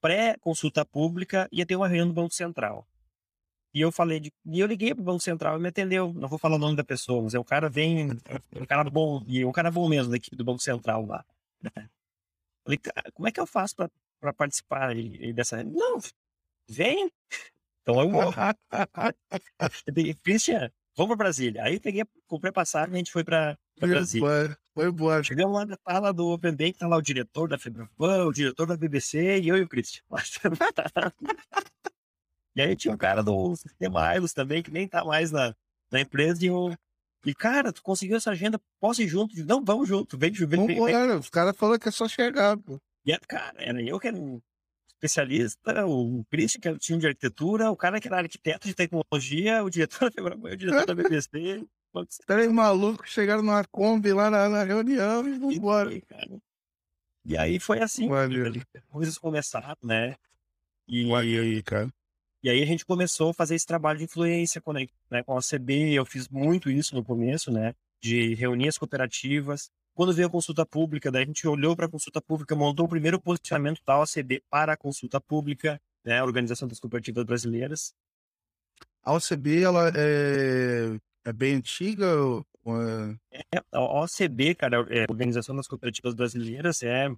[0.00, 2.86] pré-consulta pública, ia ter uma reunião do Banco Central.
[3.74, 4.32] E eu falei, de...
[4.46, 6.12] e eu liguei pro Banco Central e me atendeu.
[6.14, 8.12] Não vou falar o nome da pessoa, mas é um cara vem,
[8.54, 11.24] um cara bom, e um cara bom mesmo da equipe do Banco Central lá.
[12.64, 12.80] Falei,
[13.12, 14.94] como é que eu faço para participar
[15.34, 15.62] dessa?
[15.62, 15.98] Não,
[16.68, 17.10] vem.
[17.82, 18.32] Então eu vou.
[20.24, 21.62] Christian, vamos para Brasília.
[21.62, 24.58] Aí peguei, comprei passagem e a gente foi para Brasília.
[24.74, 25.22] Foi boa.
[25.22, 28.66] Chegamos lá na sala do Open Bank, tá lá o diretor da Febraban, o diretor
[28.66, 30.02] da BBC e eu e o Christian.
[32.56, 35.54] e aí tinha o cara do Sistema Ailos também, que nem tá mais na,
[35.90, 36.74] na empresa, e eu,
[37.24, 39.34] e, cara, tu conseguiu essa agenda, posso ir junto?
[39.44, 40.66] Não, vamos junto, vem, vem.
[40.66, 41.16] vem.
[41.16, 42.80] Os caras falaram que é só chegar, pô.
[43.04, 44.40] E, cara, era eu que era um
[44.96, 48.74] especialista, o Christian, que era o time de arquitetura, o cara que era arquiteto de
[48.74, 51.66] tecnologia, o diretor da o diretor da BBC.
[52.26, 55.94] Três malucos chegaram numa Kombi lá na, na reunião e vambora.
[55.94, 56.02] E,
[57.24, 58.08] e aí foi assim,
[58.90, 60.16] coisas começaram, né?
[60.86, 61.88] E, aí, cara.
[62.42, 65.40] E aí a gente começou a fazer esse trabalho de influência com, né, com a
[65.40, 67.74] CB, eu fiz muito isso no começo, né?
[68.00, 69.70] De reunir as cooperativas.
[69.96, 72.88] Quando veio a consulta pública, daí a gente olhou para a consulta pública, montou o
[72.88, 76.18] primeiro posicionamento da OCB para a consulta pública, né?
[76.18, 77.94] A Organização das Cooperativas Brasileiras.
[79.02, 82.14] A OCB, ela é, é bem antiga?
[82.14, 82.44] Ou...
[83.32, 87.16] É, a OCB, cara, é a Organização das Cooperativas Brasileiras, é a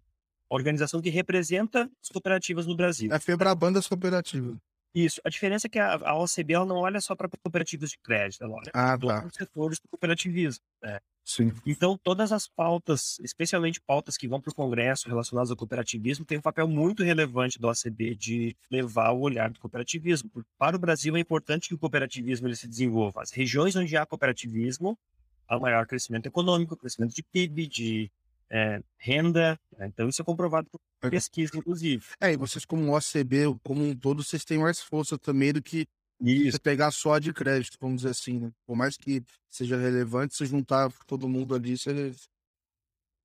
[0.49, 3.11] organização que representa as cooperativas no Brasil.
[3.11, 4.57] É a FEBRABAN das cooperativas.
[4.95, 5.21] Isso.
[5.25, 8.43] A diferença é que a, a OCB ela não olha só para cooperativas de crédito,
[8.43, 9.27] ela olha ah, para tá.
[9.27, 10.65] os setores do cooperativismo.
[10.83, 10.99] Né?
[11.25, 11.53] Sim.
[11.67, 16.39] Então, todas as pautas, especialmente pautas que vão para o Congresso relacionadas ao cooperativismo, tem
[16.39, 20.31] um papel muito relevante da OCB de levar o olhar do cooperativismo.
[20.57, 23.23] Para o Brasil é importante que o cooperativismo ele se desenvolva.
[23.23, 24.99] As regiões onde há cooperativismo,
[25.47, 28.11] há maior crescimento econômico, crescimento de PIB, de
[28.51, 29.59] é, renda.
[29.77, 29.87] Né?
[29.87, 31.11] Então, isso é comprovado por é.
[31.11, 32.05] pesquisa, inclusive.
[32.21, 35.87] É, e vocês, como OCB, como um todo, vocês têm mais força também do que
[36.21, 36.53] isso.
[36.53, 38.53] você pegar só de crédito, vamos dizer assim, né?
[38.67, 42.13] Por mais que seja relevante, se juntar todo mundo ali, você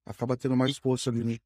[0.05, 1.37] acaba tendo mais força ali, né?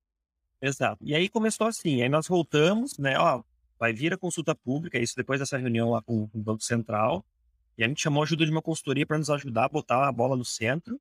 [0.61, 0.97] Exato.
[1.03, 3.17] E aí começou assim, aí nós voltamos, né?
[3.17, 3.43] Ó,
[3.79, 7.23] vai vir a consulta pública, isso depois dessa reunião lá com, com o Banco Central.
[7.77, 10.11] E a gente chamou a ajuda de uma consultoria para nos ajudar a botar a
[10.11, 10.99] bola no centro.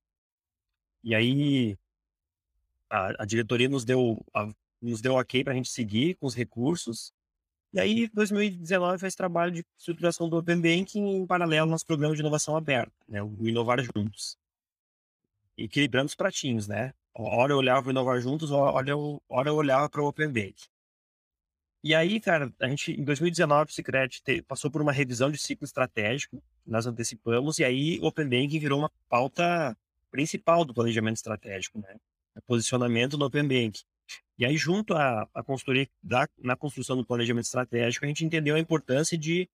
[1.03, 1.77] E aí
[2.91, 4.49] a, a diretoria nos deu, a,
[4.81, 7.13] nos deu ok para a gente seguir com os recursos.
[7.73, 12.15] E aí, 2019 fez trabalho de estruturação do Open Banking em paralelo ao nosso programa
[12.15, 14.37] de inovação aberta, né, o Inovar Juntos.
[15.59, 16.93] Equilibrando os pratinhos, né?
[17.15, 20.29] Hora eu olhava para o Inovar Juntos, hora eu, hora eu olhava para o Open
[20.29, 20.55] Bank.
[21.83, 25.65] E aí, cara, a gente, em 2019, o Cicred passou por uma revisão de ciclo
[25.65, 29.77] estratégico, nós antecipamos, e aí o Open Banking virou uma pauta
[30.11, 31.97] principal do planejamento estratégico, né?
[32.37, 33.83] É posicionamento no Open Bank.
[34.39, 38.55] E aí, junto à, à consultoria da, na construção do planejamento estratégico, a gente entendeu
[38.55, 39.49] a importância de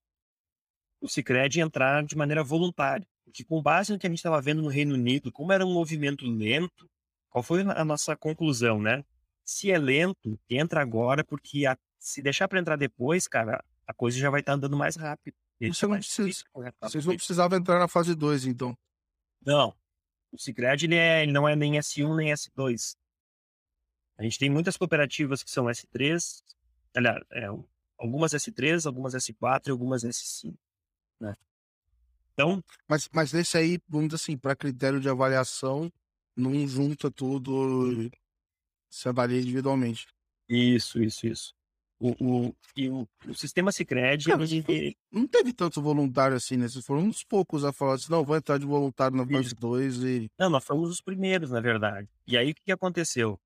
[1.01, 3.07] o Cicred entrar de maneira voluntária.
[3.25, 5.73] Porque com base no que a gente estava vendo no Reino Unido, como era um
[5.73, 6.91] movimento lento,
[7.31, 9.05] qual foi a nossa conclusão, né?
[9.45, 14.19] Se é lento, entra agora, porque a, se deixar para entrar depois, cara, a coisa
[14.19, 15.35] já vai estar tá andando mais rápido.
[15.61, 16.45] Você não precisa,
[16.81, 18.77] vocês não precisavam entrar na fase 2, então.
[19.45, 19.75] Não,
[20.33, 22.97] o Cicred ele, é, ele não é nem S1 nem S2.
[24.19, 26.43] A gente tem muitas cooperativas que são S3,
[26.95, 27.47] aliás, é,
[27.99, 30.55] algumas S3, algumas S4 e algumas S5.
[31.21, 31.37] Né?
[32.33, 32.63] Então.
[32.89, 35.93] Mas, mas nesse aí, vamos dizer assim, para critério de avaliação,
[36.37, 38.11] não junta tudo,
[38.89, 40.07] se avalia individualmente.
[40.49, 41.55] Isso, isso, isso.
[42.05, 44.25] O, o, e o, o sistema Cicred.
[44.25, 44.97] Cara, ele...
[45.09, 46.67] Não teve tanto voluntário assim, né?
[46.67, 50.03] Vocês foram uns poucos a falar assim, não, vou entrar de voluntário na fase 2
[50.03, 50.31] e.
[50.37, 52.09] Não, nós fomos os primeiros, na verdade.
[52.27, 53.39] E aí o que, que aconteceu?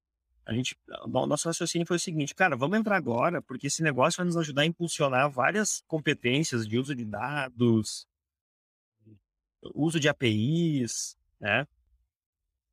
[0.47, 4.17] A gente, o nosso raciocínio foi o seguinte, cara, vamos entrar agora, porque esse negócio
[4.17, 8.07] vai nos ajudar a impulsionar várias competências de uso de dados,
[9.75, 11.67] uso de APIs, né?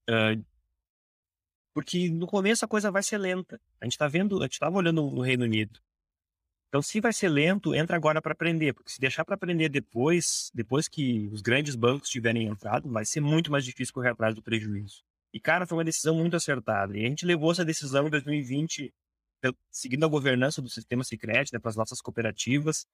[0.10, 0.46] Uh,
[1.74, 3.60] porque no começo a coisa vai ser lenta.
[3.82, 5.80] A gente está vendo, a gente estava olhando no Reino Unido.
[6.74, 10.50] Então, se vai ser lento, entra agora para aprender, porque se deixar para aprender depois,
[10.56, 14.42] depois que os grandes bancos tiverem entrado, vai ser muito mais difícil correr atrás do
[14.42, 15.04] prejuízo.
[15.32, 16.98] E, cara, foi uma decisão muito acertada.
[16.98, 18.92] E a gente levou essa decisão em 2020,
[19.70, 22.88] seguindo a governança do sistema Secret, né, para as nossas cooperativas.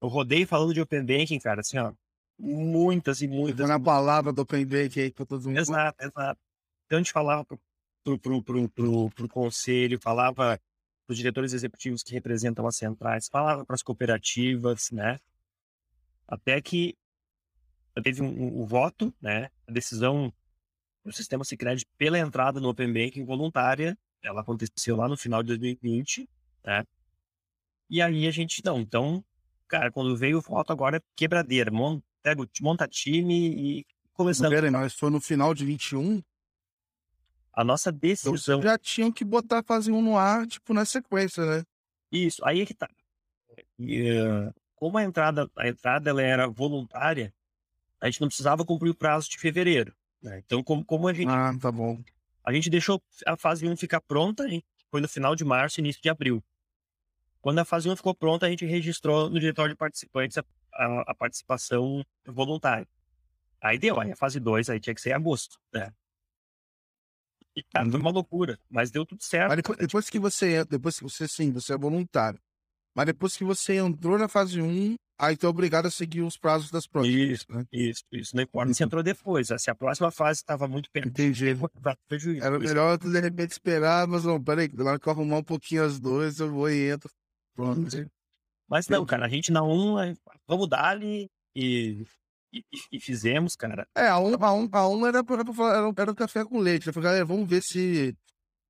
[0.00, 1.92] Eu rodei falando de Open Banking, cara, assim, ó,
[2.38, 3.68] muitas e muitas.
[3.68, 5.58] Na palavra do Open Banking aí para todo mundo.
[5.58, 6.40] Exato, exato.
[6.86, 7.44] Então, a gente falava
[8.02, 10.58] pro, pro, pro, pro, pro conselho, falava
[11.06, 15.18] para os diretores executivos que representam as centrais, falava para as cooperativas, né?
[16.26, 16.96] Até que
[18.02, 19.50] teve um, um, um, voto, né?
[19.66, 20.32] A decisão
[21.04, 25.48] do sistema Sicredi pela entrada no Open Banking voluntária, ela aconteceu lá no final de
[25.48, 26.28] 2020,
[26.64, 26.84] né?
[27.88, 29.24] E aí a gente, não, então,
[29.66, 32.04] cara, quando veio o voto agora é quebradeira, monta,
[32.60, 34.50] monta time e começando...
[34.50, 36.22] Pera aí, mas foi no final de 21?
[37.52, 38.58] A nossa decisão.
[38.58, 41.64] Então, já tinham que botar fase 1 no ar, tipo, na sequência, né?
[42.10, 42.88] Isso, aí é que tá.
[43.78, 47.32] E, uh, como a entrada, a entrada ela era voluntária,
[48.00, 49.94] a gente não precisava cumprir o prazo de fevereiro.
[50.22, 50.42] Né?
[50.44, 51.30] Então, como, como a gente.
[51.30, 52.02] Ah, tá bom.
[52.44, 54.44] A gente deixou a fase 1 ficar pronta,
[54.90, 56.42] foi no final de março, início de abril.
[57.40, 61.00] Quando a fase 1 ficou pronta, a gente registrou no diretório de participantes a, a,
[61.08, 62.88] a participação voluntária.
[63.60, 65.92] Aí deu, aí a fase 2 aí tinha que ser em agosto, né?
[67.56, 69.48] E, foi uma loucura, mas deu tudo certo.
[69.48, 72.38] Mas depois, depois que você depois que você sim, você é voluntário.
[72.94, 76.36] Mas depois que você entrou na fase 1, aí tu é obrigado a seguir os
[76.36, 77.30] prazos das próximas.
[77.30, 77.64] Isso, né?
[77.72, 78.36] isso, isso.
[78.36, 79.48] Não importa se entrou depois.
[79.58, 81.56] Se a próxima fase estava muito perto, Entendi.
[82.08, 82.44] prejuízo.
[82.44, 85.44] Era melhor tu de repente esperar, mas não, peraí, na hora que eu arrumar um
[85.44, 87.10] pouquinho as duas, eu vou e entro.
[87.54, 87.86] Pronto.
[88.68, 90.14] Mas não, cara, a gente na 1,
[90.46, 92.04] vamos dar ali e,
[92.52, 93.86] e, e, fizemos, cara.
[93.94, 96.86] É, a 1, a 1, a 1 era, era, era, um café com leite.
[96.86, 98.16] Eu falei, galera, vamos ver se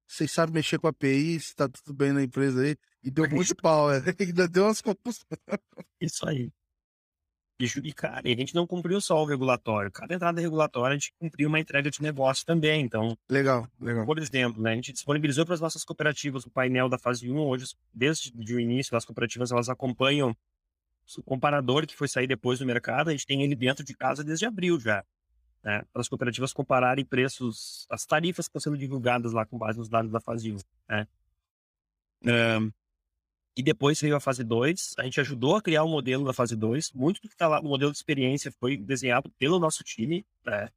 [0.07, 2.77] vocês sabem mexer com a API, se tá tudo bem na empresa aí.
[3.03, 4.03] E deu muito pau, é.
[4.21, 4.83] Ainda deu umas
[6.01, 6.51] Isso aí.
[7.61, 9.90] E, cara, e a gente não cumpriu só o regulatório.
[9.93, 12.83] Cada entrada regulatória a gente cumpriu uma entrega de negócio também.
[12.83, 14.07] Então, legal, legal.
[14.07, 17.38] Por exemplo, né, a gente disponibilizou para as nossas cooperativas o painel da fase 1.
[17.38, 20.35] Hoje, desde o início, as cooperativas elas acompanham
[21.25, 23.09] comparador que foi sair depois do mercado.
[23.09, 25.05] A gente tem ele dentro de casa desde abril já
[25.62, 29.79] né, para as cooperativas compararem preços, as tarifas que estão sendo divulgadas lá com base
[29.79, 30.59] nos dados da fase 1.
[30.88, 31.07] Né.
[32.25, 32.73] Um,
[33.57, 36.33] e depois veio a fase 2, a gente ajudou a criar o um modelo da
[36.33, 36.92] fase 2.
[36.92, 40.70] Muito do que está lá, o modelo de experiência foi desenhado pelo nosso time, né,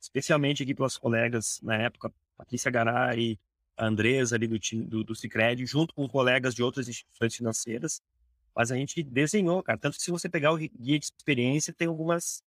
[0.00, 3.38] especialmente aqui pelas colegas na época, Patrícia Garay,
[3.76, 8.02] a Andresa ali do time do, do Cicred, junto com colegas de outras instituições financeiras.
[8.58, 9.78] Mas a gente desenhou, cara.
[9.78, 12.42] Tanto que se você pegar o guia de experiência, tem algumas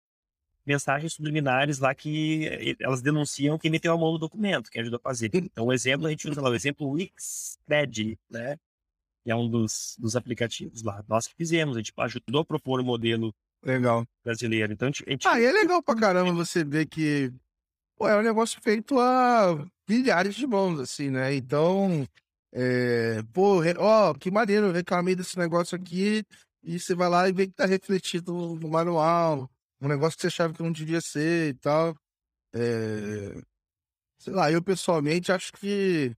[0.65, 4.99] mensagens subliminares lá que eh, elas denunciam quem meteu a mão no documento, quem ajudou
[5.01, 5.31] a fazer.
[5.33, 8.57] Então, o exemplo, a gente usa lá o exemplo Wixcred, né?
[9.23, 11.01] Que é um dos, dos aplicativos lá.
[11.07, 14.05] Nós que fizemos, a gente ajudou a propor o modelo legal.
[14.21, 14.73] brasileiro.
[14.73, 15.25] Então, a gente...
[15.25, 17.31] Ah, e é legal pra caramba você ver que
[17.95, 21.33] pô, é um negócio feito a milhares de mãos, assim, né?
[21.33, 22.05] Então,
[22.51, 23.23] é...
[23.33, 26.23] pô, ó, que maneiro, eu reclamei desse negócio aqui,
[26.63, 29.49] e você vai lá e vê que tá refletido no manual,
[29.81, 31.95] um negócio que você achava que não devia ser e tal.
[32.53, 33.41] É...
[34.19, 36.15] Sei lá, eu pessoalmente acho que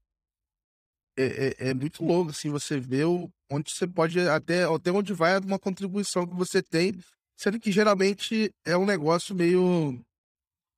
[1.18, 1.24] é,
[1.68, 5.38] é, é, muito louco, assim, você vê o, onde você pode, até, até onde vai
[5.40, 6.94] uma contribuição que você tem,
[7.38, 10.00] sendo que geralmente é um negócio meio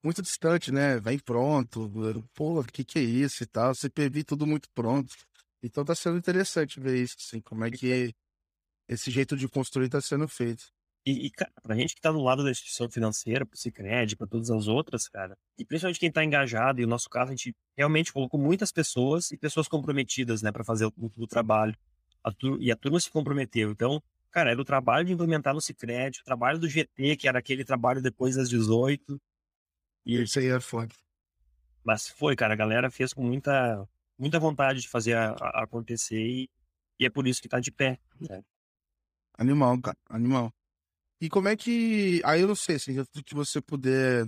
[0.03, 0.99] muito distante, né?
[0.99, 1.91] Vem pronto,
[2.33, 5.15] pô, o que que é isso e tal, você PV tudo muito pronto.
[5.65, 8.13] Então tá sendo interessante ver isso, assim, como é que
[8.87, 10.63] esse jeito de construir tá sendo feito.
[11.03, 14.27] E, e cara, pra gente que tá do lado da instituição financeira, pro Cicred, pra
[14.27, 17.55] todas as outras, cara, e principalmente quem tá engajado, e no nosso caso, a gente
[17.75, 21.75] realmente colocou muitas pessoas e pessoas comprometidas, né, para fazer o, o trabalho.
[22.23, 23.71] A e a turma se comprometeu.
[23.71, 24.01] Então,
[24.31, 27.63] cara, era o trabalho de implementar no Cicred, o trabalho do GT, que era aquele
[27.63, 29.19] trabalho depois das 18.
[30.05, 30.93] E isso aí é foda.
[31.83, 36.19] Mas foi, cara, a galera fez com muita, muita vontade de fazer a, a acontecer
[36.19, 36.49] e,
[36.99, 37.99] e, é por isso que tá de pé.
[38.19, 38.41] Né?
[39.37, 40.53] Animal, cara, animal.
[41.21, 42.21] E como é que.
[42.23, 44.27] Aí eu não sei, assim, tudo que você puder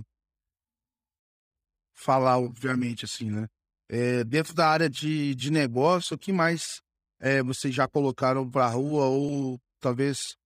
[1.94, 3.46] falar, obviamente, assim, né?
[3.88, 6.80] É, dentro da área de, de negócio, o que mais
[7.20, 10.36] é, vocês já colocaram para a rua ou talvez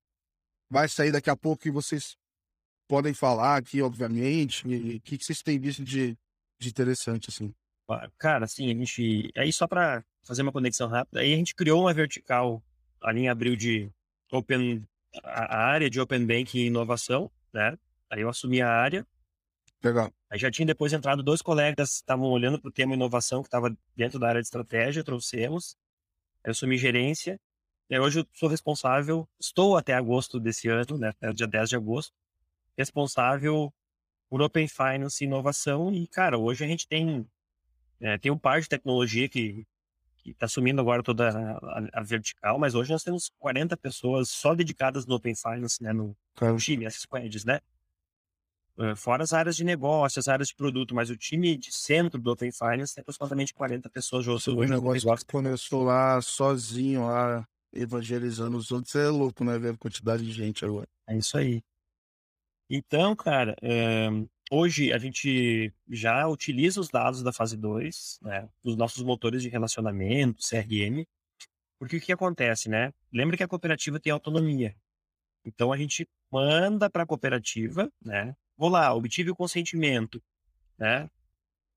[0.71, 2.17] vai sair daqui a pouco e vocês
[2.89, 4.67] podem falar aqui, obviamente?
[4.67, 6.17] O que, que vocês têm visto de,
[6.59, 7.53] de interessante, assim?
[8.19, 9.31] Cara, assim, a gente.
[9.37, 12.63] Aí só para fazer uma conexão rápida, aí a gente criou uma vertical
[13.01, 13.91] ali em abril de
[14.31, 14.87] Open
[15.23, 17.77] a área de Open Banking e inovação, né?
[18.11, 19.07] Aí eu assumi a área.
[19.83, 20.13] Legal.
[20.31, 23.49] Aí já tinha depois entrado dois colegas que estavam olhando para o tema inovação, que
[23.49, 25.77] estava dentro da área de estratégia, trouxemos.
[26.45, 27.39] Aí eu assumi gerência.
[27.91, 31.09] E hoje eu sou responsável, estou até agosto desse ano, né?
[31.09, 32.15] Até dia 10 de agosto,
[32.77, 33.73] responsável
[34.31, 35.93] por Open Finance e inovação.
[35.93, 37.27] E, cara, hoje a gente tem,
[38.03, 39.65] é, tem um par de tecnologia que
[40.27, 45.07] está assumindo agora toda a, a, vertical, mas hoje nós temos 40 pessoas só dedicadas
[45.07, 46.57] no Open Finance, né, no, claro.
[46.57, 47.61] time, essas squads, né?
[48.97, 52.33] Fora as áreas de negócio, as áreas de produto, mas o time de centro do
[52.33, 54.51] Open Finance tem aproximadamente 40 pessoas hoje.
[54.51, 59.59] O negócio que começou lá sozinho, lá evangelizando os outros, é louco, né?
[59.59, 60.89] Ver a quantidade de gente agora.
[61.07, 61.63] É isso aí.
[62.69, 64.09] Então, cara, é,
[64.55, 69.49] Hoje a gente já utiliza os dados da fase 2, né, dos nossos motores de
[69.49, 71.07] relacionamento, CRM,
[71.79, 72.93] porque o que acontece, né?
[73.11, 74.77] Lembra que a cooperativa tem autonomia.
[75.43, 78.37] Então a gente manda para a cooperativa, né?
[78.55, 80.23] Vou lá, obtive o consentimento,
[80.77, 81.09] né?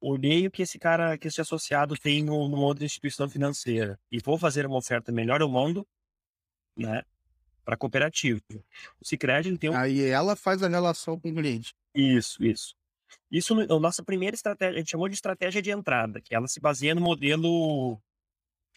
[0.02, 4.38] Olhei o que esse cara, que esse associado tem numa outra instituição financeira e vou
[4.38, 5.88] fazer uma oferta melhor, eu mando,
[6.76, 7.04] né?
[7.64, 8.42] Para a cooperativa.
[9.00, 9.78] O Sicredi tem um...
[9.78, 11.74] Aí ela faz a relação com o cliente.
[11.96, 12.76] Isso, isso.
[13.32, 16.60] Isso, a nossa primeira estratégia, a gente chamou de estratégia de entrada, que ela se
[16.60, 18.00] baseia no modelo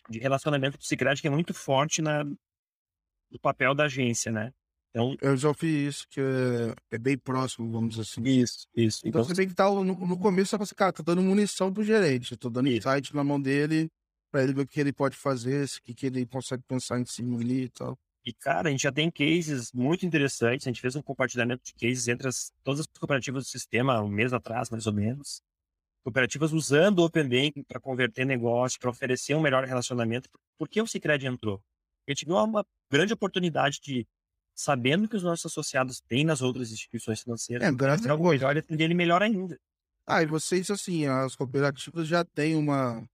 [0.09, 4.53] de relacionamento Cicred, que é muito forte na, no papel da agência, né?
[4.91, 8.23] Então, eu já fiz isso, que é, é, bem próximo, vamos dizer assim.
[8.23, 9.01] Isso, isso.
[9.05, 11.85] Então, então você tem que estar no, no começo, você cara, tá dando munição pro
[11.85, 12.89] gerente, tô dando isso.
[12.89, 13.91] insight na mão dele,
[14.31, 17.05] para ele ver o que ele pode fazer, o que, que ele consegue pensar em
[17.05, 17.99] cima ali e tal.
[18.29, 20.67] E, cara, a gente já tem cases muito interessantes.
[20.67, 24.09] A gente fez um compartilhamento de cases entre as, todas as cooperativas do sistema um
[24.09, 25.41] mês atrás, mais ou menos.
[26.05, 30.29] Cooperativas usando o Open Banking para converter negócio, para oferecer um melhor relacionamento.
[30.59, 31.63] Por que o Cicred entrou?
[32.07, 34.07] A gente viu uma grande oportunidade de,
[34.55, 38.31] sabendo que os nossos associados têm nas outras instituições financeiras, é, graças a Deus.
[38.31, 39.59] melhor atender ele melhor ainda.
[40.07, 43.09] Ah, e vocês, assim, as cooperativas já têm uma,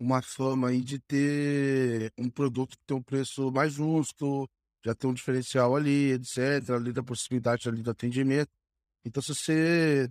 [0.00, 4.48] uma fama aí de ter um produto que tem um preço mais justo,
[4.84, 8.50] já tem um diferencial ali, etc., ali da proximidade ali do atendimento.
[9.04, 10.10] Então, se você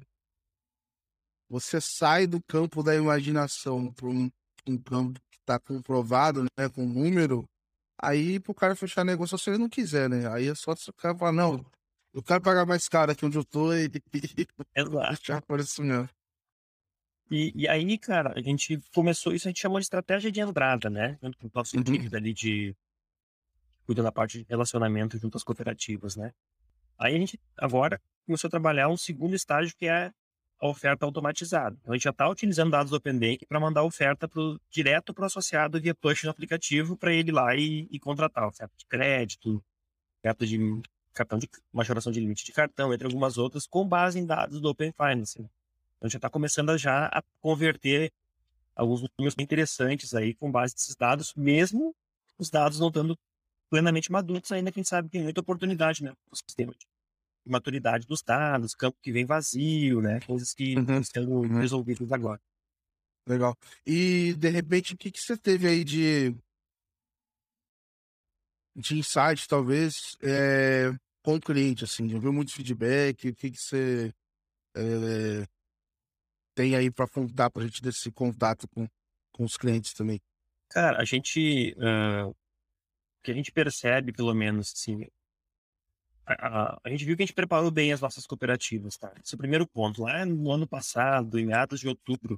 [1.49, 4.29] você sai do campo da imaginação para um,
[4.67, 7.43] um, campo que está comprovado, né, com número,
[7.99, 10.31] aí para o cara fechar negócio se ele não quiser, né?
[10.31, 11.65] Aí é só se o cara falar, não,
[12.13, 13.89] eu quero pagar mais caro aqui onde eu tô e,
[14.75, 15.17] Exato.
[15.17, 16.07] fechar por isso mesmo.
[17.31, 20.89] E, e, aí, cara, a gente começou isso, a gente chamou de estratégia de entrada,
[20.89, 21.17] né?
[21.21, 21.83] Junto com o nosso uhum.
[21.83, 22.75] time ali de
[23.85, 26.33] cuida da parte de relacionamento junto às cooperativas, né?
[26.97, 30.11] Aí a gente agora começou a trabalhar um segundo estágio que é
[30.59, 31.77] a oferta automatizada.
[31.81, 35.13] Então a gente já está utilizando dados do OpenBank para mandar a oferta pro, direto
[35.13, 38.73] para o associado via push no aplicativo para ele ir lá e, e, contratar oferta
[38.77, 39.63] de crédito,
[40.19, 40.59] oferta de
[41.13, 44.69] cartão de majoração de limite de cartão, entre algumas outras, com base em dados do
[44.69, 45.49] Open Finance.
[45.99, 48.11] Então, a gente está começando a já a converter
[48.73, 51.93] alguns números interessantes aí com base nesses dados, mesmo
[52.37, 53.19] os dados não estando
[53.69, 56.87] plenamente maduros ainda, quem sabe tem muita oportunidade, né, no sistema de
[57.45, 60.99] maturidade dos dados, campo que vem vazio, né, coisas que uhum.
[61.01, 61.59] estão uhum.
[61.59, 62.41] resolvidas agora.
[63.27, 63.55] Legal.
[63.85, 66.33] E, de repente, o que, que você teve aí de,
[68.75, 70.91] de insight, talvez, é,
[71.21, 72.09] com o cliente, assim?
[72.09, 73.29] Já viu muito feedback?
[73.29, 74.11] O que, que você
[74.75, 75.45] é,
[76.59, 78.85] tem aí para contar para a gente desse contato com,
[79.31, 80.19] com os clientes também?
[80.69, 81.73] Cara, a gente.
[81.77, 82.35] Uh, o
[83.23, 85.07] que a gente percebe, pelo menos, assim.
[86.25, 89.09] A, a, a, gente viu que a gente preparou bem as nossas cooperativas, tá?
[89.23, 90.03] Esse é o primeiro ponto.
[90.03, 92.37] Lá no ano passado, em meados de outubro,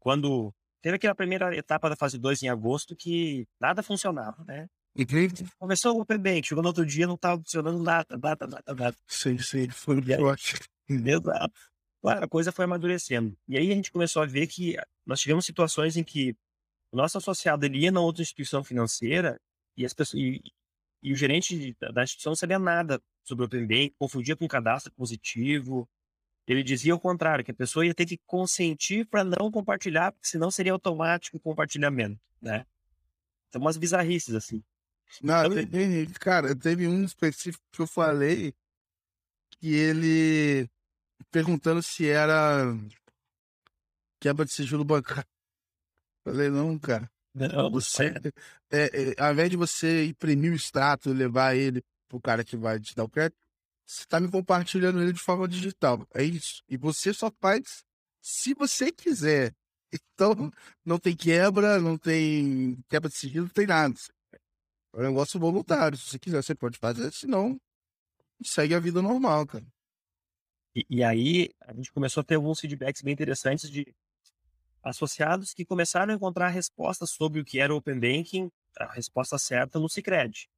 [0.00, 4.66] quando teve aquela primeira etapa da fase 2 em agosto que nada funcionava, né?
[4.96, 5.46] Incrível.
[5.56, 8.96] Começou o Open Bank, chegou no outro dia, não estava funcionando nada, nada, nada, nada.
[9.06, 10.60] Sim, sim, foi ótimo.
[10.88, 11.75] Exato
[12.06, 13.36] claro, a coisa foi amadurecendo.
[13.48, 16.36] E aí a gente começou a ver que nós tivemos situações em que
[16.92, 19.40] o nosso associado ele ia na outra instituição financeira
[19.76, 20.40] e, as pessoas, e,
[21.02, 24.92] e o gerente da instituição não sabia nada sobre o Open Bank, confundia com cadastro
[24.92, 25.88] positivo.
[26.46, 30.28] Ele dizia o contrário, que a pessoa ia ter que consentir para não compartilhar, porque
[30.28, 32.64] senão seria automático o compartilhamento, né?
[33.50, 34.62] São umas bizarrices, assim.
[35.20, 38.54] Não, então, teve, cara, teve um específico que eu falei
[39.58, 40.70] que ele
[41.30, 42.64] perguntando se era
[44.20, 45.28] quebra de sigilo bancário.
[46.24, 47.10] Falei, não, cara.
[47.34, 48.12] Não, você.
[48.68, 52.56] É, é, ao invés de você imprimir o extrato e levar ele pro cara que
[52.56, 53.38] vai te dar o crédito,
[53.86, 56.04] você tá me compartilhando ele de forma digital.
[56.12, 56.64] É isso.
[56.68, 57.84] E você só faz
[58.20, 59.54] se você quiser.
[59.92, 60.50] Então,
[60.84, 63.94] não tem quebra, não tem quebra de sigilo, não tem nada.
[64.94, 65.96] É um negócio voluntário.
[65.96, 67.56] Se você quiser, você pode fazer, senão
[68.42, 69.64] segue a vida normal, cara.
[70.76, 73.94] E, e, aí a gente começou a ter alguns feedbacks bem interessantes de
[74.82, 79.38] associados que começaram a encontrar respostas sobre o que era o Open Banking, a resposta
[79.38, 80.50] certa no Cicred.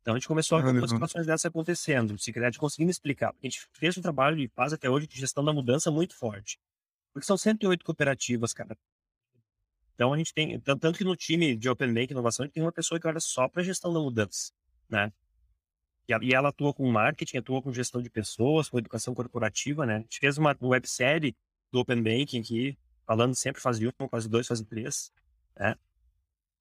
[0.00, 3.30] Então a gente começou a ver algumas situações dessas acontecendo, o Cicred conseguindo explicar.
[3.30, 6.60] A gente fez um trabalho e faz até hoje de gestão da mudança muito forte.
[7.12, 8.78] Porque são 108 cooperativas, cara.
[9.96, 12.62] Então a gente tem, tanto que no time de Open Banking Inovação, a gente tem
[12.62, 14.52] uma pessoa que olha só para gestão da mudança,
[14.88, 15.12] né?
[16.08, 19.96] E ela atua com marketing, atua com gestão de pessoas, com educação corporativa, né?
[19.96, 21.36] A gente fez uma websérie
[21.72, 25.12] do Open Banking aqui, falando sempre fase 1, fase 2, fase 3,
[25.58, 25.74] né?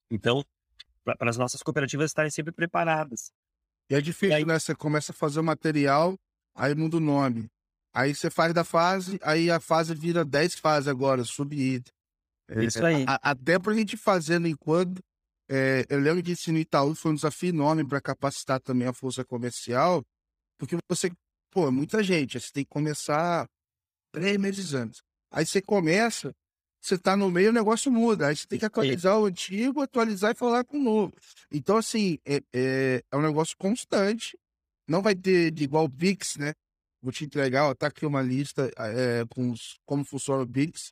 [0.10, 0.44] Então,
[1.04, 3.32] para as nossas cooperativas estarem sempre preparadas.
[3.90, 4.46] E é difícil, e aí...
[4.46, 4.58] né?
[4.58, 6.18] Você começa a fazer o material,
[6.56, 7.48] aí muda o nome.
[7.94, 11.94] Aí você faz da fase, aí a fase vira 10 fases agora, sub-item.
[12.50, 13.06] É, Isso aí.
[13.08, 15.02] A, até pra gente fazendo enquanto
[15.50, 18.94] é, eu lembro que esse no Itaú foi um desafio enorme para capacitar também a
[18.94, 20.04] força comercial,
[20.58, 21.12] porque você,
[21.52, 23.48] pô, muita gente, você tem que começar
[24.12, 25.02] três meses antes.
[25.32, 26.34] Aí você começa,
[26.82, 28.28] você tá no meio, o negócio muda.
[28.28, 31.14] Aí você tem que atualizar o antigo, atualizar e falar com o novo.
[31.52, 34.38] Então, assim, é, é, é um negócio constante.
[34.88, 36.54] Não vai ter de igual o Pix, né?
[37.06, 40.92] vou te entregar, ó, tá aqui uma lista é, com os, como funciona o Pix.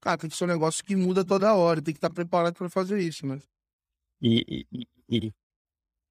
[0.00, 2.68] Cara, tem que ser um negócio que muda toda hora, tem que estar preparado para
[2.68, 3.40] fazer isso, né?
[4.20, 5.32] E, e, e,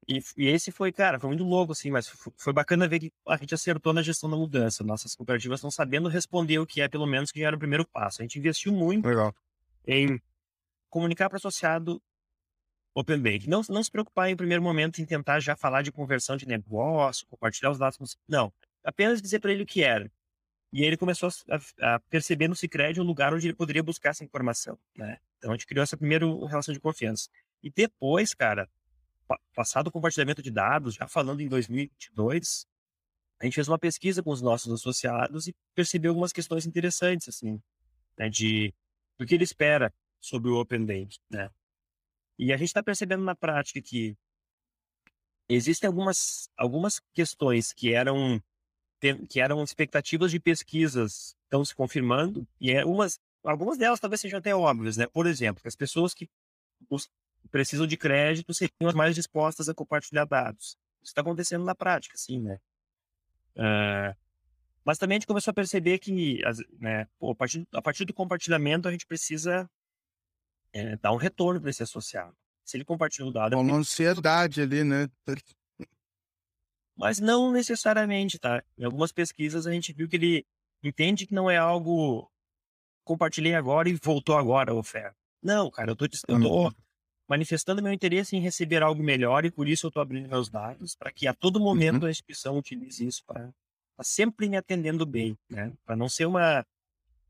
[0.08, 3.54] e, esse foi, cara, foi muito louco, assim, mas foi bacana ver que a gente
[3.54, 4.84] acertou na gestão da mudança.
[4.84, 7.88] Nossas cooperativas estão sabendo responder o que é, pelo menos, que já era o primeiro
[7.88, 8.22] passo.
[8.22, 9.34] A gente investiu muito Legal.
[9.88, 10.22] em
[10.90, 12.02] comunicar para o associado
[12.94, 13.50] Open Bank.
[13.50, 17.26] Não, não se preocupar em primeiro momento em tentar já falar de conversão de negócio,
[17.28, 18.18] compartilhar os dados.
[18.28, 18.54] Não.
[18.84, 20.12] Apenas dizer para ele o que era.
[20.72, 24.10] E aí ele começou a, a perceber no Cicred um lugar onde ele poderia buscar
[24.10, 24.78] essa informação.
[24.96, 25.18] Né?
[25.38, 27.30] Então a gente criou essa primeira relação de confiança.
[27.64, 28.70] E depois, cara,
[29.56, 32.68] passado o compartilhamento de dados, já falando em 2022,
[33.40, 37.62] a gente fez uma pesquisa com os nossos associados e percebeu algumas questões interessantes, assim,
[38.18, 38.74] né, de
[39.18, 41.50] do que ele espera sobre o Open Bank, né?
[42.38, 44.18] E a gente está percebendo na prática que
[45.48, 48.42] existem algumas, algumas questões que eram
[49.30, 54.40] que eram expectativas de pesquisas estão se confirmando e é umas algumas delas talvez sejam
[54.40, 55.06] até óbvias, né?
[55.08, 56.30] Por exemplo, as pessoas que
[57.52, 60.78] precisam de crédito seriam as mais dispostas a compartilhar dados.
[61.02, 62.60] Isso está acontecendo na prática, sim, né?
[63.56, 64.16] Uh,
[64.84, 66.42] mas também a gente começou a perceber que,
[66.80, 69.70] né, pô, a, partir, a, partir, do compartilhamento a gente precisa
[70.74, 72.36] é, dar um retorno para esse associado.
[72.66, 73.54] Se ele compartilha o dado...
[73.54, 75.08] É uma ansiedade ali, né?
[76.96, 78.64] Mas não necessariamente, tá?
[78.78, 80.46] Em algumas pesquisas a gente viu que ele
[80.84, 82.30] entende que não é algo
[83.04, 85.16] compartilhei agora e voltou agora a oferta.
[85.42, 86.74] Não, cara, eu tô, eu tô
[87.34, 90.96] manifestando meu interesse em receber algo melhor e por isso eu tô abrindo meus dados
[90.96, 92.08] para que a todo momento uhum.
[92.08, 93.52] a instituição utilize isso para
[94.02, 95.74] sempre me atendendo bem, né?
[95.84, 96.66] Para não ser uma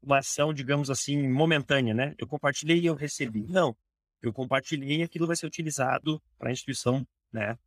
[0.02, 2.14] uma ação, digamos assim, momentânea, né?
[2.18, 3.46] Eu compartilhei e eu recebi.
[3.48, 3.74] Não,
[4.22, 7.58] eu compartilhei e aquilo vai ser utilizado para a instituição, né?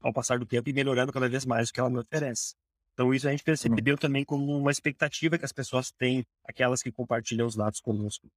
[0.00, 2.54] Ao passar do tempo e melhorando cada vez mais o que ela me oferece.
[2.92, 6.92] Então isso a gente percebeu também como uma expectativa que as pessoas têm, aquelas que
[6.92, 8.28] compartilham os dados conosco.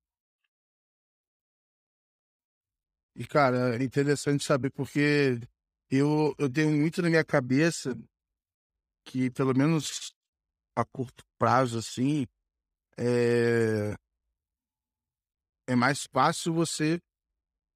[3.15, 5.39] E, cara, é interessante saber porque
[5.89, 7.97] eu, eu tenho muito na minha cabeça
[9.05, 10.13] que, pelo menos
[10.75, 12.27] a curto prazo, assim,
[12.97, 13.95] é,
[15.67, 16.99] é mais fácil você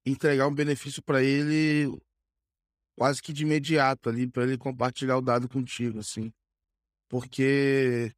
[0.04, 1.98] entregar um benefício para ele
[2.98, 6.30] quase que de imediato ali, para ele compartilhar o dado contigo, assim.
[7.08, 8.12] Porque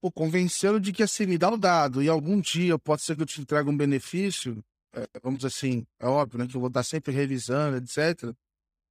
[0.00, 3.22] pô, convencê-lo de que assim, me dá o dado e algum dia pode ser que
[3.22, 4.64] eu te entregue um benefício,
[5.22, 8.34] vamos dizer assim, é óbvio, né, que eu vou estar sempre revisando, etc.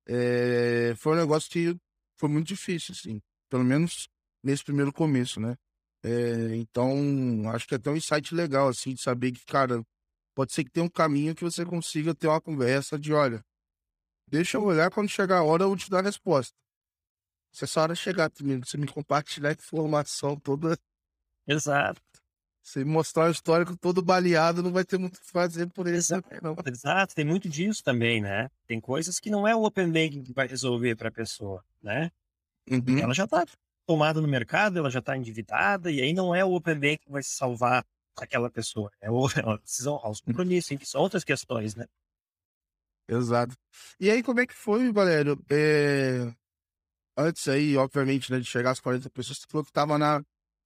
[0.07, 1.75] É, foi um negócio que
[2.17, 4.07] foi muito difícil, assim, pelo menos
[4.43, 5.55] nesse primeiro começo, né?
[6.03, 9.83] É, então, acho que é até um insight legal, assim, de saber que, cara,
[10.35, 13.43] pode ser que tenha um caminho que você consiga ter uma conversa de, olha,
[14.27, 16.55] deixa eu olhar quando chegar a hora eu vou te dar a resposta.
[17.51, 18.31] Se essa hora chegar
[18.63, 20.77] você me compartilhar a informação toda.
[21.47, 22.01] Exato.
[22.67, 26.13] Você mostrar o histórico todo baleado, não vai ter muito o que fazer por isso.
[26.43, 26.53] Não.
[26.65, 28.51] Exato, tem muito disso também, né?
[28.67, 32.11] Tem coisas que não é o Open Banking que vai resolver para a pessoa, né?
[32.69, 32.99] Uhum.
[32.99, 33.45] Ela já está
[33.85, 37.09] tomada no mercado, ela já está endividada, e aí não é o Open Banking que
[37.09, 37.85] vai salvar
[38.17, 38.91] aquela pessoa.
[38.99, 41.85] É o, ela precisa honrar os compromissos, enfim, são outras questões, né?
[43.07, 43.55] Exato.
[43.97, 45.41] E aí, como é que foi, Valério?
[45.49, 46.33] É...
[47.15, 50.21] Antes aí, obviamente, né, de chegar às 40 pessoas, você falou que estava na,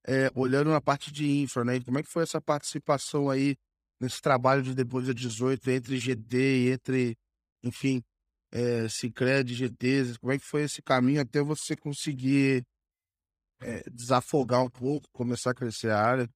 [0.07, 1.79] é, olhando na parte de infra, né?
[1.81, 3.55] Como é que foi essa participação aí
[3.99, 7.17] nesse trabalho de depois da 18, entre GD e entre,
[7.63, 8.03] enfim,
[8.51, 10.19] é, Cicred, GTs?
[10.19, 12.65] Como é que foi esse caminho até você conseguir
[13.61, 16.29] é, desafogar um pouco, começar a crescer a área?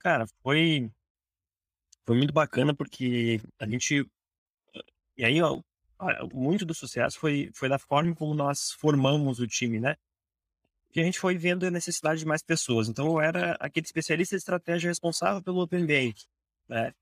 [0.00, 0.90] Cara, foi,
[2.04, 4.06] foi muito bacana porque a gente.
[5.16, 5.62] E aí, ó,
[6.32, 9.96] muito do sucesso foi, foi da forma como nós formamos o time, né?
[10.94, 12.88] Que a gente foi vendo a necessidade de mais pessoas.
[12.88, 16.24] Então, eu era aquele especialista de estratégia responsável pelo Open Bank,
[16.68, 16.94] né?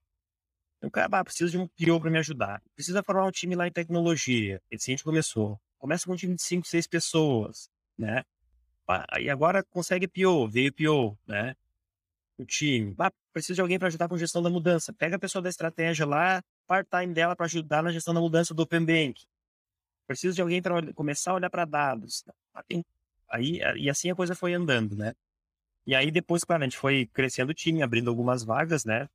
[0.78, 2.62] Então, cara, ah, preciso de um PO para me ajudar.
[2.74, 4.62] Precisa formar um time lá em tecnologia.
[4.70, 5.61] Esse a gente começou.
[5.76, 8.24] Começa com um time de 5, 6 pessoas, né?
[9.20, 11.55] E agora consegue PO, veio PO, né?
[12.38, 12.95] O time.
[12.99, 14.90] Ah, precisa de alguém para ajudar com gestão da mudança.
[14.95, 18.62] Pega a pessoa da estratégia lá, part-time dela para ajudar na gestão da mudança do
[18.62, 19.22] Open Bank.
[20.07, 22.24] Preciso de alguém para começar a olhar para dados.
[22.55, 22.82] Ah, tem
[23.33, 25.14] Aí, e assim a coisa foi andando, né?
[25.87, 29.09] E aí depois, claro, a gente foi crescendo o time, abrindo algumas vagas, né?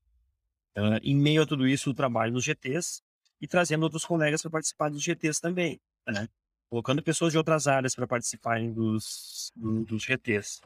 [0.76, 3.02] Uh, em meio a tudo isso, o trabalho nos GTs
[3.40, 6.28] e trazendo outros colegas para participar dos GTs também, né?
[6.70, 10.62] Colocando pessoas de outras áreas para participarem dos, do, dos GTs.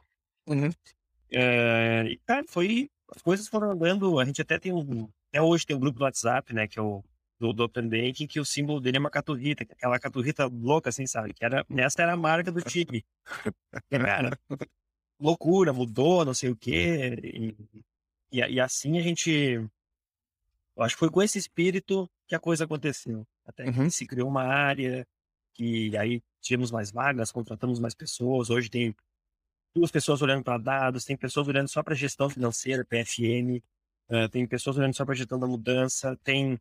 [0.47, 0.69] Uhum.
[0.69, 2.89] Uh, e, cara, foi...
[3.13, 5.09] As coisas foram andando, a gente até tem um...
[5.29, 6.67] Até hoje tem um grupo do WhatsApp, né?
[6.67, 7.03] Que é o
[7.41, 11.07] do, do Open Banking, que o símbolo dele é uma caturrita, aquela caturrita louca, assim,
[11.07, 11.33] sabe?
[11.33, 13.03] Que era, essa era a marca do time.
[13.89, 14.37] Cara,
[15.19, 17.15] loucura, mudou, não sei o quê.
[17.23, 17.55] E,
[18.31, 19.31] e, e assim a gente.
[20.77, 23.25] Eu acho que foi com esse espírito que a coisa aconteceu.
[23.43, 23.89] Até que Uhum.
[23.89, 25.05] se criou uma área,
[25.55, 28.51] que aí tínhamos mais vagas, contratamos mais pessoas.
[28.51, 28.95] Hoje tem
[29.75, 33.63] duas pessoas olhando para dados, tem pessoas olhando só para gestão financeira, PFM,
[34.09, 36.59] eh, tem pessoas olhando só para gestão da mudança, tem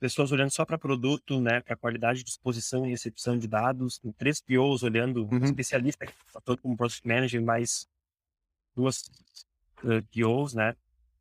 [0.00, 4.10] pessoas olhando só para produto, né, para qualidade de exposição e recepção de dados, tem
[4.12, 5.44] três POs olhando, um Uhum.
[5.44, 7.86] especialista que atua como Project Manager, mais
[8.74, 9.04] duas
[9.84, 10.74] eh, POs, né?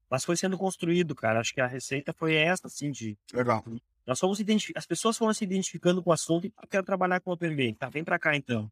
[0.09, 1.39] Mas foi sendo construído, cara.
[1.39, 3.63] Acho que a receita foi essa, assim, de Legal.
[4.07, 4.39] nós fomos
[4.75, 7.55] as pessoas foram se identificando com o assunto e "Ah, quero trabalhar com o Open
[7.55, 7.89] Bank, tá?
[7.89, 8.71] Vem para cá então.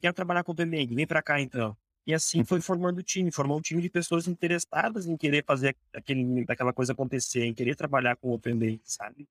[0.00, 1.76] Quero trabalhar com o Open Bank, vem para cá então.
[2.06, 5.76] E assim foi formando o time, formou um time de pessoas interessadas em querer fazer
[5.94, 9.28] aquele, aquela coisa acontecer, em querer trabalhar com o Open Bank, sabe?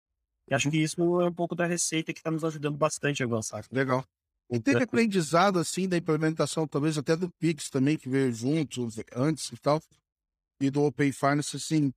[0.50, 3.26] E acho que isso é um pouco da receita que está nos ajudando bastante a
[3.26, 3.66] avançar.
[3.72, 4.04] Legal.
[4.50, 9.50] E teve aprendizado, assim, da implementação, talvez até do Pix também, que veio junto, antes
[9.50, 9.82] e tal,
[10.60, 11.94] e do Open Finance, assim,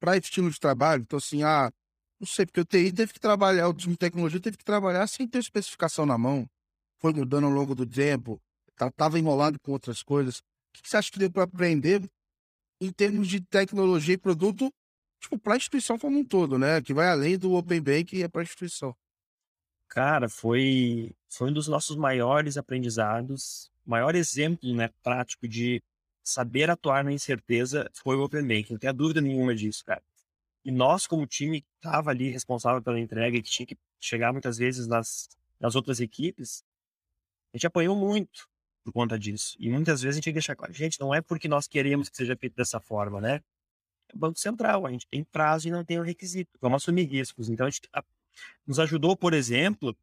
[0.00, 1.02] para estilo de trabalho.
[1.02, 1.70] Então, assim, ah,
[2.18, 5.06] não sei, porque o TI teve que trabalhar, o time de tecnologia teve que trabalhar
[5.06, 6.46] sem ter especificação na mão.
[6.98, 8.40] Foi mudando ao longo do tempo,
[8.76, 10.38] tá- tava enrolado com outras coisas.
[10.38, 10.42] O
[10.82, 12.02] que você acha que deu para aprender
[12.80, 14.70] em termos de tecnologia e produto,
[15.20, 16.80] tipo, para a instituição como um todo, né?
[16.80, 18.96] Que vai além do Open Bank e é para a instituição.
[19.88, 25.82] Cara, foi, foi um dos nossos maiores aprendizados, maior exemplo, né, prático de
[26.22, 30.02] saber atuar na incerteza foi o Open Banking, não tenho dúvida nenhuma disso, cara.
[30.64, 34.32] E nós, como time que estava ali responsável pela entrega e que tinha que chegar
[34.32, 36.62] muitas vezes nas, nas outras equipes,
[37.52, 38.48] a gente apanhou muito
[38.84, 39.56] por conta disso.
[39.58, 42.08] E muitas vezes a gente tinha que deixar claro, gente, não é porque nós queremos
[42.08, 43.42] que seja feito dessa forma, né?
[44.12, 46.50] É o Banco Central, a gente tem prazo e não tem o requisito.
[46.60, 47.48] Vamos assumir riscos.
[47.48, 48.04] Então, a gente a-
[48.66, 49.96] nos ajudou, por exemplo,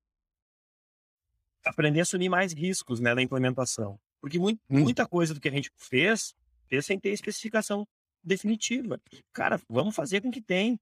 [1.66, 4.00] a aprender a assumir mais riscos né, na implementação.
[4.22, 4.82] Porque mui- Hum.
[4.82, 6.34] muita coisa do que a gente fez,
[6.68, 7.88] fez sem ter especificação
[8.24, 9.00] definitiva.
[9.34, 10.80] Cara, vamos fazer com que tem.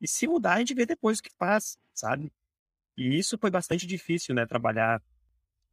[0.00, 2.32] E se mudar, a gente vê depois o que faz, sabe?
[2.96, 4.46] E isso foi bastante difícil, né?
[4.46, 5.02] Trabalhar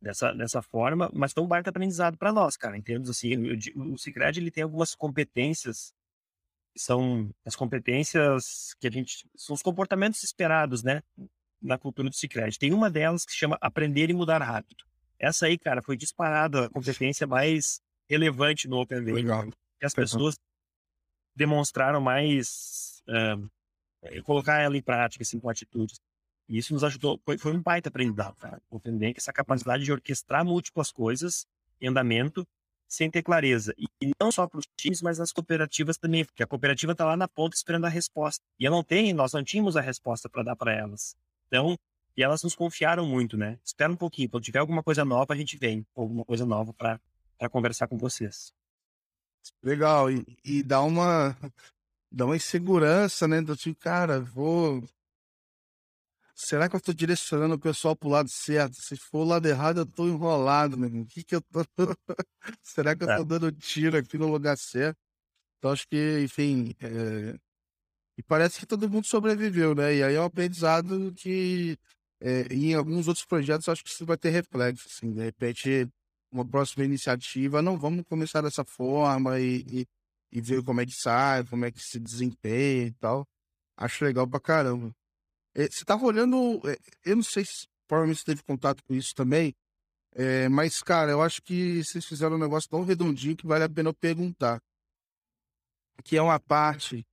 [0.01, 2.77] dessa, dessa forma, mas foi um baita aprendizado para nós, cara.
[2.77, 3.57] Em termos assim, eu
[3.93, 5.93] o Cicred, ele tem algumas competências
[6.75, 11.01] são as competências que a gente são os comportamentos esperados, né,
[11.61, 12.57] na cultura do Cicred.
[12.59, 14.83] Tem uma delas que se chama aprender e mudar rápido.
[15.17, 19.49] Essa aí, cara, foi disparada a competência mais relevante no Open Banking Legal.
[19.79, 20.37] que as pessoas
[21.35, 25.99] demonstraram mais eh, colocar ela em prática, assim, com atitudes.
[26.47, 28.61] E isso nos ajudou, foi, foi um baita aprendizado, cara.
[28.71, 31.47] Entender que essa capacidade de orquestrar múltiplas coisas
[31.81, 32.47] em andamento
[32.87, 33.73] sem ter clareza.
[33.77, 33.85] E,
[34.19, 37.27] não só para os times, mas nas cooperativas também, porque a cooperativa está lá na
[37.27, 38.43] ponta esperando a resposta.
[38.59, 41.15] E ela não tem, nós não tínhamos a resposta para dar para elas.
[41.47, 41.77] Então,
[42.17, 43.59] e elas nos confiaram muito, né?
[43.63, 46.99] Espera um pouquinho, quando tiver alguma coisa nova, a gente vem alguma coisa nova para
[47.49, 48.53] conversar com vocês.
[49.61, 51.37] Legal, e, e dá uma
[52.11, 53.41] dá uma insegurança, né?
[53.41, 54.83] Do tipo, cara, vou.
[56.37, 58.75] Será que eu tô direcionando o pessoal pro lado certo?
[58.81, 61.03] Se for o lado errado, eu tô enrolado, meu irmão.
[61.03, 61.65] O que que eu tô.
[62.61, 63.15] Será que eu É.
[63.15, 64.97] tô dando tiro aqui no lugar certo?
[65.59, 66.75] Então, acho que, enfim.
[66.81, 67.37] é,
[68.17, 69.95] E parece que todo mundo sobreviveu, né?
[69.95, 71.77] E aí é um aprendizado que
[72.21, 75.11] é, em alguns outros projetos acho que isso vai ter reflexo, assim.
[75.13, 75.87] De repente,
[76.31, 79.87] uma próxima iniciativa, não vamos começar dessa forma e, e,
[80.31, 83.27] e ver como é que sai, como é que se desempenha e tal.
[83.77, 84.93] Acho legal pra caramba.
[85.55, 89.15] É, Você tava olhando, é, eu não sei se provavelmente você teve contato com isso
[89.15, 89.55] também,
[90.13, 93.69] é, mas, cara, eu acho que vocês fizeram um negócio tão redondinho que vale a
[93.69, 94.61] pena eu perguntar.
[96.03, 97.05] Que é uma parte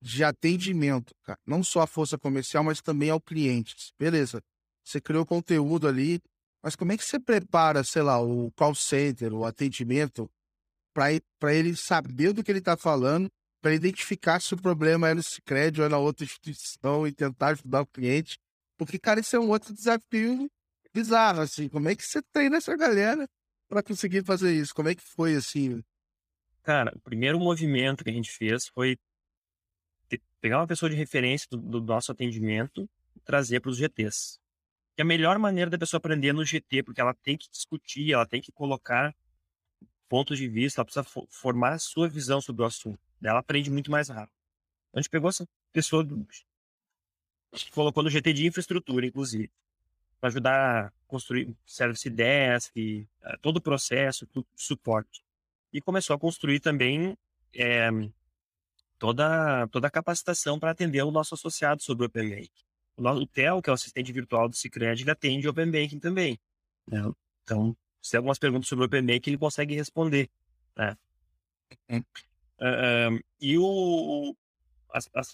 [0.00, 1.38] de atendimento, cara.
[1.44, 3.74] Não só à força comercial, mas também ao cliente.
[3.98, 4.40] Beleza,
[4.84, 6.20] você criou conteúdo ali,
[6.62, 10.30] mas como é que você prepara, sei lá, o call center, o atendimento,
[10.94, 13.28] para ele saber do que ele está falando,
[13.66, 17.48] para identificar se o problema é no Cicred ou é na outra instituição e tentar
[17.48, 18.38] ajudar o cliente?
[18.78, 20.48] Porque, cara, esse é um outro desafio
[20.94, 21.68] bizarro, assim.
[21.68, 23.28] Como é que você treina essa galera
[23.68, 24.72] para conseguir fazer isso?
[24.72, 25.82] Como é que foi, assim?
[26.62, 28.96] Cara, o primeiro movimento que a gente fez foi
[30.40, 34.38] pegar uma pessoa de referência do, do nosso atendimento e trazer para os GTs.
[34.94, 38.12] Que a melhor maneira da pessoa aprender é no GT, porque ela tem que discutir,
[38.12, 39.12] ela tem que colocar
[40.08, 43.05] pontos de vista, ela precisa fo- formar a sua visão sobre o assunto.
[43.22, 44.34] Ela aprende muito mais rápido.
[44.88, 46.26] Então, a gente pegou essa pessoa, do,
[47.72, 49.50] colocou no GT de infraestrutura, inclusive,
[50.20, 55.22] para ajudar a construir service desk, eh, todo o processo, tudo, suporte.
[55.72, 57.16] E começou a construir também
[57.54, 57.90] eh,
[58.98, 62.50] toda, toda a capacitação para atender o nosso associado sobre o Open Banking.
[62.96, 65.98] O, nosso, o Theo, que é o assistente virtual do Cicred, ele atende Open Banking
[65.98, 66.38] também.
[66.86, 67.02] né?
[67.42, 70.28] Então, se tem algumas perguntas sobre o Open Banking, ele consegue responder.
[70.76, 70.96] Né?
[72.58, 74.34] Uh, e o,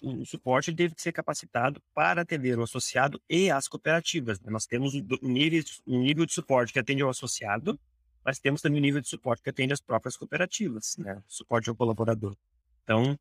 [0.03, 4.41] o suporte que ser capacitado para atender o associado e as cooperativas.
[4.41, 4.51] Né?
[4.51, 7.79] Nós temos um nível, um nível de suporte que atende ao associado,
[8.25, 11.23] mas temos também um nível de suporte que atende às próprias cooperativas, né?
[11.27, 12.37] suporte ao colaborador.
[12.83, 13.19] Então,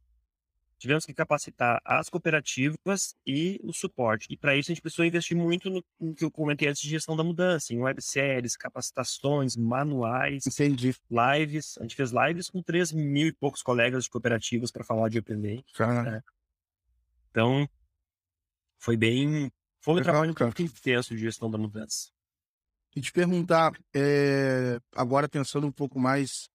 [0.82, 4.25] tivemos que capacitar as cooperativas e o suporte.
[4.32, 6.89] E para isso a gente precisou investir muito no, no, que eu comentei antes de
[6.89, 10.95] gestão da mudança, em webséries, capacitações, manuais, Entendi.
[11.09, 11.77] lives.
[11.77, 15.19] A gente fez lives com 3 mil e poucos colegas de cooperativas para falar de
[15.19, 15.63] Open Bank.
[15.79, 16.23] Né?
[17.29, 17.69] Então,
[18.79, 19.51] foi bem.
[19.79, 20.47] Foi um Legal, trabalho cara.
[20.47, 22.09] muito intenso de gestão da mudança.
[22.95, 26.49] E te perguntar, é, agora pensando um pouco mais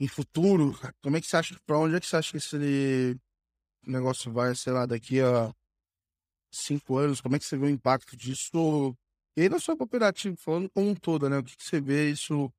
[0.00, 3.20] em futuro, como é que você acha, para onde é que você acha que esse
[3.86, 5.54] negócio vai, sei lá, daqui a
[6.50, 8.96] cinco anos, como é que você vê o impacto disso?
[9.36, 11.38] E aí na sua cooperativa, falando como um todo, né?
[11.38, 12.50] O que, que você vê isso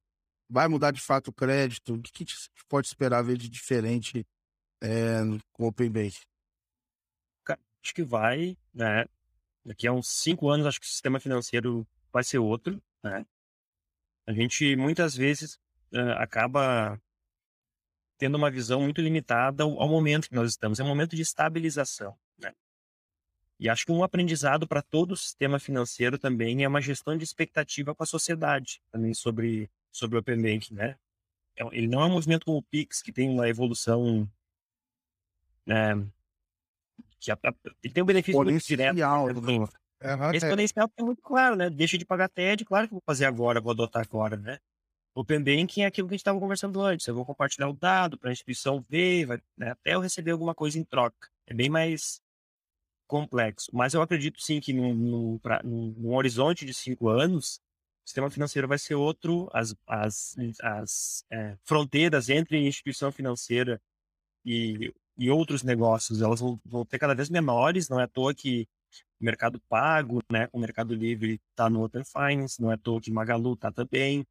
[0.48, 1.96] vai mudar de fato o crédito?
[1.96, 2.34] O que, que
[2.70, 4.26] pode esperar ver de diferente
[4.80, 5.20] é,
[5.52, 6.16] com o Open Bank?
[7.84, 9.06] Acho que vai, né?
[9.66, 13.26] Daqui a uns cinco anos, acho que o sistema financeiro vai ser outro, né?
[14.28, 15.56] A gente muitas vezes
[15.92, 17.02] uh, acaba
[18.22, 20.80] tendo uma visão muito limitada ao, ao momento que nós estamos.
[20.80, 22.16] É um momento de estabilização.
[22.38, 22.54] Né?
[23.60, 27.24] E acho que um aprendizado para todo o sistema financeiro também é uma gestão de
[27.24, 30.96] expectativa com a sociedade, também sobre, sobre o Open Banking, né?
[31.56, 34.30] É ele não é um movimento como o Pix, que tem uma evolução
[35.66, 35.96] né,
[37.20, 37.54] que a, a,
[37.84, 38.96] ele tem um benefício muito direto.
[40.00, 41.72] Né, uhum, exponencial é muito claro, né?
[41.72, 44.60] Deixa de pagar TED, claro que vou fazer agora, vou adotar agora, né?
[45.14, 47.06] Open Banking é aquilo que a gente estava conversando antes.
[47.08, 50.56] Eu vou compartilhar o dado para a instituição ver, vai, né, até eu receber alguma
[50.56, 51.30] coisa em troca.
[51.46, 52.22] É bem mais
[53.08, 53.70] complexo.
[53.74, 57.62] Mas eu acredito sim que num, num, pra, num, num horizonte de cinco anos,
[58.06, 63.82] o sistema financeiro vai ser outro, as, as, as é, fronteiras entre instituição financeira
[64.46, 68.34] e, e outros negócios, elas vão, vão ter cada vez menores, não é à toa
[68.34, 68.68] que
[69.20, 73.02] o mercado pago, né, o mercado livre está no Open Finance, não é à toa
[73.02, 74.26] que Magalu está também,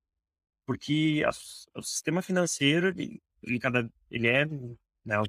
[0.67, 1.31] porque a,
[1.79, 4.47] o sistema financeiro, ele, ele, cada, ele é.
[5.05, 5.25] Né, o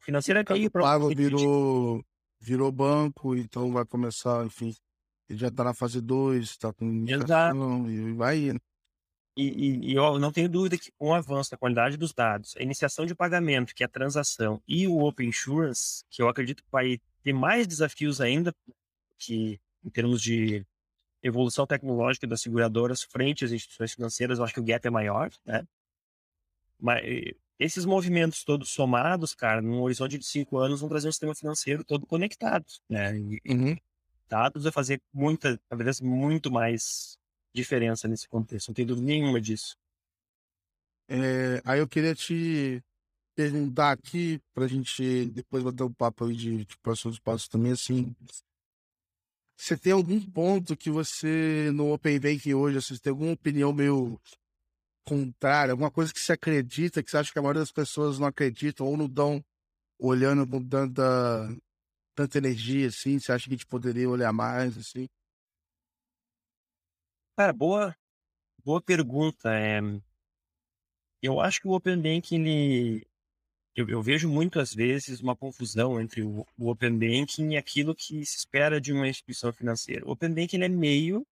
[0.00, 2.04] financeiro é meio pago virou,
[2.40, 4.74] virou banco, então vai começar, enfim.
[5.28, 8.60] Ele já está na fase 2, está com indicação e vai indo.
[9.36, 12.54] E, e, e, eu não tenho dúvida que com o avanço da qualidade dos dados,
[12.56, 16.62] a iniciação de pagamento, que é a transação, e o Open Insurance, que eu acredito
[16.62, 18.54] que vai ter mais desafios ainda,
[19.18, 20.64] que em termos de
[21.24, 25.30] evolução tecnológica das seguradoras frente às instituições financeiras, eu acho que o gap é maior,
[25.44, 25.66] né?
[26.78, 27.02] Mas
[27.58, 31.82] esses movimentos todos somados, cara, num horizonte de cinco anos, vão trazer um sistema financeiro
[31.82, 33.16] todo conectado, né?
[33.16, 33.76] E, uhum.
[34.28, 37.16] Dados vai fazer muita, talvez muito mais
[37.54, 39.76] diferença nesse contexto, não tenho dúvida nenhuma disso.
[41.08, 42.82] É, aí eu queria te
[43.34, 47.72] perguntar aqui, para a gente depois bater um papo aí de, de próximos passos também,
[47.72, 48.14] assim,
[49.56, 53.72] você tem algum ponto que você, no Open Bank hoje, assim, você tem alguma opinião
[53.72, 54.20] meio
[55.04, 58.26] contrária, alguma coisa que você acredita, que você acha que a maioria das pessoas não
[58.26, 59.44] acreditam ou não dão
[59.98, 61.02] olhando com tanta,
[62.14, 63.18] tanta energia, assim?
[63.18, 65.08] Você acha que a gente poderia olhar mais, assim?
[67.36, 67.96] Cara, boa,
[68.64, 69.52] boa pergunta.
[69.52, 69.80] É...
[71.22, 73.06] Eu acho que o Open Bank, ele,
[73.74, 78.24] eu, eu, vejo muitas vezes uma confusão entre o, o, Open Banking e aquilo que
[78.24, 80.06] se espera de uma instituição financeira.
[80.06, 81.26] O Open Banking é meio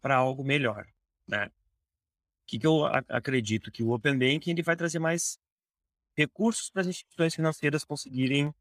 [0.00, 0.86] para algo melhor,
[1.26, 1.46] né?
[1.46, 3.72] O que, que eu a, acredito?
[3.72, 5.38] Que o Open Banking ele vai trazer mais
[6.16, 8.54] recursos para as instituições financeiras conseguirem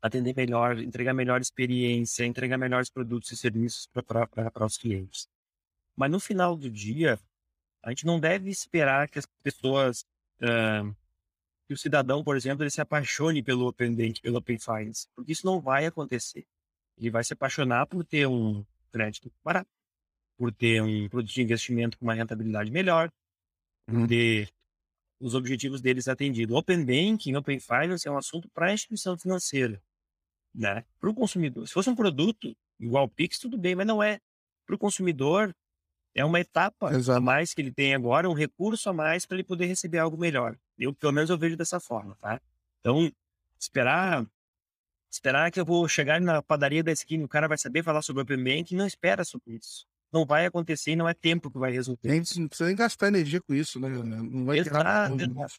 [0.00, 5.28] atender melhor, entregar melhor experiência, entregar melhores produtos e serviços para os clientes.
[5.96, 7.18] Mas no final do dia,
[7.82, 10.04] a gente não deve esperar que as pessoas
[10.42, 10.94] uh,
[11.66, 15.32] que o cidadão, por exemplo, ele se apaixone pelo Open Bank, pelo Open Finance, porque
[15.32, 16.46] isso não vai acontecer.
[16.98, 19.70] Ele vai se apaixonar por ter um crédito barato,
[20.36, 23.10] por ter um produto de investimento com uma rentabilidade melhor,
[23.86, 24.06] por uhum.
[24.06, 24.52] ter
[25.20, 26.54] os objetivos deles atendidos.
[26.54, 29.82] Open Banking, Open Finance é um assunto para a instituição financeira,
[30.54, 30.84] né?
[31.00, 31.66] Para o consumidor.
[31.66, 34.20] Se fosse um produto igual o Pix, tudo bem, mas não é.
[34.66, 35.54] Para o consumidor,
[36.14, 37.18] é uma etapa Exato.
[37.18, 40.16] a mais que ele tem agora, um recurso a mais para ele poder receber algo
[40.16, 40.56] melhor.
[40.78, 42.40] Eu, pelo menos, eu vejo dessa forma, tá?
[42.80, 43.10] Então,
[43.58, 44.26] esperar
[45.10, 48.02] esperar que eu vou chegar na padaria da esquina e o cara vai saber falar
[48.02, 49.86] sobre o Open Bank, não espera sobre isso.
[50.12, 52.08] Não vai acontecer e não é tempo que vai resultar.
[52.08, 53.88] Nem, não precisa nem gastar energia com isso, né?
[53.88, 55.54] Não vai exato, exato.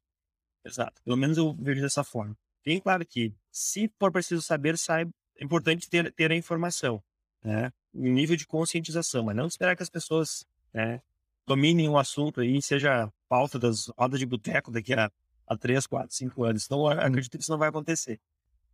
[0.63, 1.01] exato.
[1.03, 2.37] Pelo menos eu vejo dessa forma.
[2.63, 7.01] Tem claro que, se for preciso saber, saiba, é importante ter, ter a informação,
[7.43, 7.71] né?
[7.95, 11.01] Um nível de conscientização, mas não esperar que as pessoas né,
[11.47, 15.09] dominem o assunto aí, seja pauta das rodas de boteco daqui a,
[15.47, 16.65] a 3, 4, 5 anos.
[16.65, 18.19] Então, acredito que isso não vai acontecer.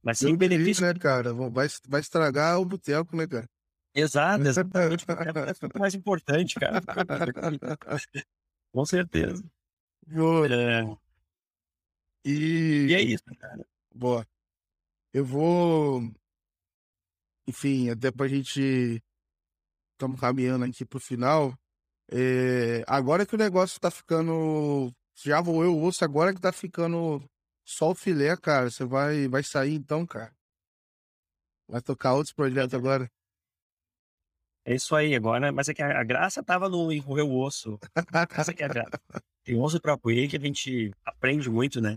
[0.01, 0.85] Mas sim, benefício.
[0.85, 1.33] né, cara?
[1.33, 3.47] Vai, vai estragar o boteco, né, cara?
[3.93, 5.05] Exato, exatamente.
[5.07, 6.81] é mais importante, cara.
[8.71, 9.43] Com certeza.
[10.49, 10.97] É...
[12.25, 12.87] E...
[12.89, 13.65] e é isso, cara.
[13.93, 14.25] Boa.
[15.13, 16.09] Eu vou.
[17.47, 19.03] Enfim, até pra gente.
[20.01, 21.55] Estamos caminhando aqui pro final.
[22.11, 22.83] É...
[22.87, 24.91] Agora que o negócio tá ficando.
[25.23, 27.23] Já vou eu ouço, agora que tá ficando
[27.63, 28.71] só o filé, cara.
[28.71, 30.35] Você vai, vai sair então, cara.
[31.67, 33.07] Vai tocar outros projetos agora.
[34.65, 37.77] É isso aí, agora, mas é que a, graça tava no envolver o osso.
[38.35, 38.99] Essa é a graça.
[39.43, 41.95] Tem osso pra apoiar que a gente aprende muito, né?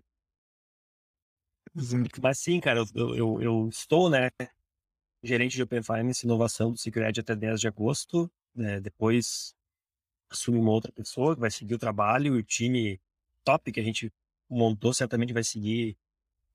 [2.22, 4.30] Mas sim, cara, eu, eu, eu, estou, né,
[5.24, 8.30] gerente de Open Finance e inovação do Secret até 10 de agosto.
[8.54, 9.54] Né, depois
[10.30, 13.00] assume uma outra pessoa que vai seguir o trabalho e o time
[13.42, 14.12] top que a gente
[14.48, 15.96] montou certamente vai seguir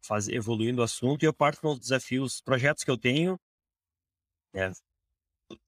[0.01, 1.24] fazer, evoluindo o assunto.
[1.24, 3.39] E eu parto com os desafios, projetos que eu tenho.
[4.53, 4.72] Né,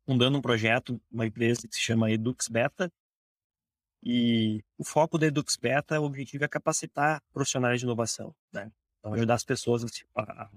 [0.05, 2.91] fundando um projeto, uma empresa que se chama Edux Beta.
[4.03, 8.35] E o foco da Edux Beta, o objetivo é capacitar profissionais de inovação.
[8.51, 8.71] Né?
[8.99, 9.83] Então, ajudar as pessoas
[10.15, 10.49] a, a,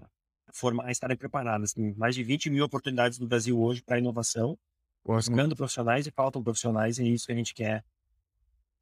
[0.54, 1.72] formar, estarem preparadas.
[1.72, 4.56] Tem mais de 20 mil oportunidades no Brasil hoje para inovação,
[5.04, 7.84] buscando profissionais e faltam profissionais, e é isso que a gente quer.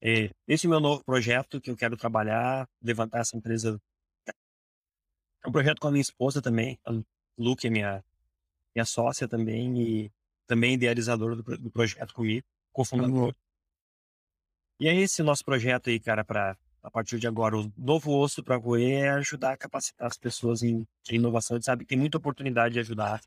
[0.01, 3.81] É, esse é o meu novo projeto que eu quero trabalhar, levantar essa empresa.
[5.45, 6.93] É um projeto com a minha esposa também, a
[7.39, 8.05] Lu, que é minha,
[8.75, 10.13] minha sócia também, e
[10.47, 13.29] também idealizador do, do projeto comigo, cofundador.
[13.29, 13.33] Uhum.
[14.81, 18.43] E é esse nosso projeto aí, cara, para a partir de agora, o novo osso
[18.43, 21.55] para roer é ajudar a capacitar as pessoas em, em inovação.
[21.55, 23.21] A gente sabe que tem muita oportunidade de ajudar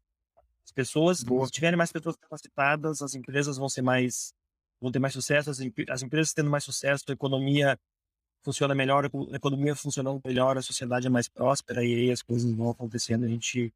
[0.66, 1.24] as pessoas.
[1.24, 1.46] Boa.
[1.46, 4.34] Se tiverem mais pessoas capacitadas, as empresas vão ser mais,
[4.82, 5.50] vão ter mais sucesso.
[5.50, 7.80] As, as empresas tendo mais sucesso, a economia
[8.44, 12.52] funciona melhor, a economia funcionando melhor, a sociedade é mais próspera e aí as coisas
[12.52, 13.26] vão acontecendo.
[13.26, 13.74] A gente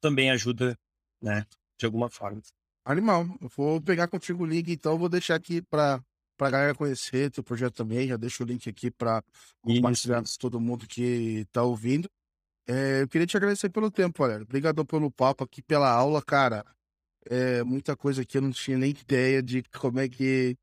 [0.00, 0.78] também ajuda,
[1.20, 1.46] né,
[1.78, 2.40] de alguma forma.
[2.84, 3.26] Animal.
[3.40, 6.02] Eu vou pegar contigo o link, então vou deixar aqui para
[6.38, 8.08] para a galera conhecer teu projeto também.
[8.08, 9.22] Já deixo o link aqui para
[9.60, 12.08] compartilhar com todo mundo que está ouvindo.
[12.66, 14.42] É, eu queria te agradecer pelo tempo, galera.
[14.42, 16.64] Obrigado pelo papo aqui, pela aula, cara.
[17.28, 20.56] É, muita coisa aqui eu não tinha nem ideia de como é que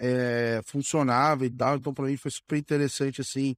[0.00, 1.76] é, funcionava e tal.
[1.76, 3.54] Então, para mim foi super interessante, assim,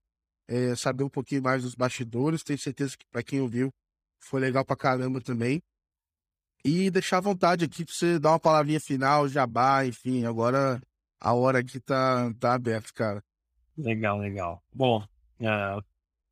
[0.77, 2.43] saber um pouquinho mais dos bastidores.
[2.43, 3.71] Tenho certeza que para quem ouviu
[4.18, 5.62] foi legal pra caramba também.
[6.64, 10.25] E deixar à vontade aqui para você dar uma palavrinha final, jabá, enfim.
[10.25, 10.81] Agora
[11.21, 13.25] a hora aqui tá, tá aberta, cara.
[13.77, 14.62] Legal, legal.
[14.73, 15.03] Bom,
[15.41, 15.83] uh,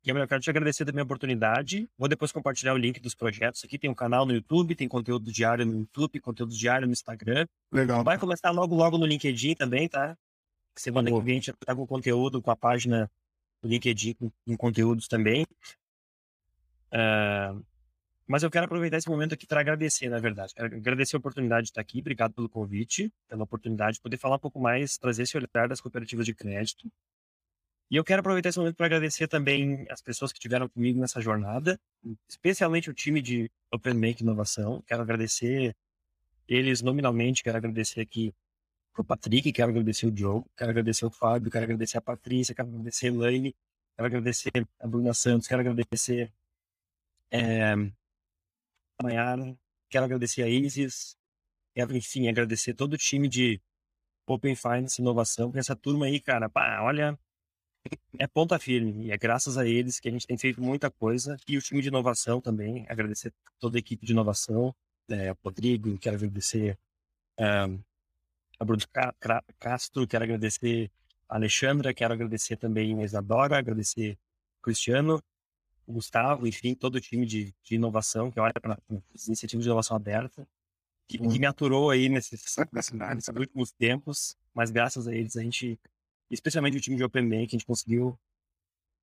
[0.05, 1.89] Gabriel, eu quero te agradecer também a oportunidade.
[1.97, 3.63] Vou depois compartilhar o link dos projetos.
[3.63, 7.45] Aqui tem um canal no YouTube, tem conteúdo diário no YouTube, conteúdo diário no Instagram.
[7.71, 8.03] Legal.
[8.03, 10.17] Vai começar logo, logo no LinkedIn também, tá?
[10.75, 13.11] Semana que vem a gente tá com conteúdo, com a página
[13.61, 15.45] do LinkedIn, com, com conteúdos também.
[16.93, 17.63] Uh,
[18.29, 20.53] mas eu quero aproveitar esse momento aqui para agradecer, na verdade.
[20.53, 21.99] Quero agradecer a oportunidade de estar aqui.
[21.99, 25.81] Obrigado pelo convite, pela oportunidade de poder falar um pouco mais, trazer esse olhar das
[25.81, 26.87] cooperativas de crédito.
[27.89, 31.19] E eu quero aproveitar esse momento para agradecer também as pessoas que estiveram comigo nessa
[31.19, 31.79] jornada,
[32.29, 34.83] especialmente o time de Open Bank Inovação.
[34.85, 35.75] Quero agradecer
[36.47, 38.31] eles nominalmente, quero agradecer aqui
[38.95, 42.67] o Patrick, quero agradecer o Diogo, quero agradecer o Fábio, quero agradecer a Patrícia, quero
[42.67, 43.55] agradecer a Elaine,
[43.95, 46.31] quero agradecer a Bruna Santos, quero agradecer
[47.31, 47.73] é,
[49.01, 49.57] Mayara,
[49.89, 51.15] quero agradecer a Isis,
[51.73, 53.61] quero, enfim, agradecer todo o time de
[54.27, 57.17] Open Finance Inovação, porque essa turma aí, cara, pá, olha,
[58.17, 61.37] é ponta firme, e é graças a eles que a gente tem feito muita coisa,
[61.47, 64.75] e o time de inovação também, agradecer toda a equipe de inovação,
[65.09, 66.77] é, o Rodrigo, quero agradecer
[67.39, 67.81] um,
[68.59, 68.83] a Bruno
[69.57, 70.91] Castro, quero agradecer
[71.29, 74.19] a Alexandra, quero agradecer também a Isadora, agradecer
[74.61, 75.23] Cristiano,
[75.89, 78.77] o Gustavo, enfim, todo o time de, de inovação que olha para
[79.13, 80.47] as iniciativas de inovação aberta,
[81.07, 85.79] que, que me aturou aí nesses, nesses últimos tempos, mas graças a eles a gente,
[86.29, 88.17] especialmente o time de Open Bank, a gente conseguiu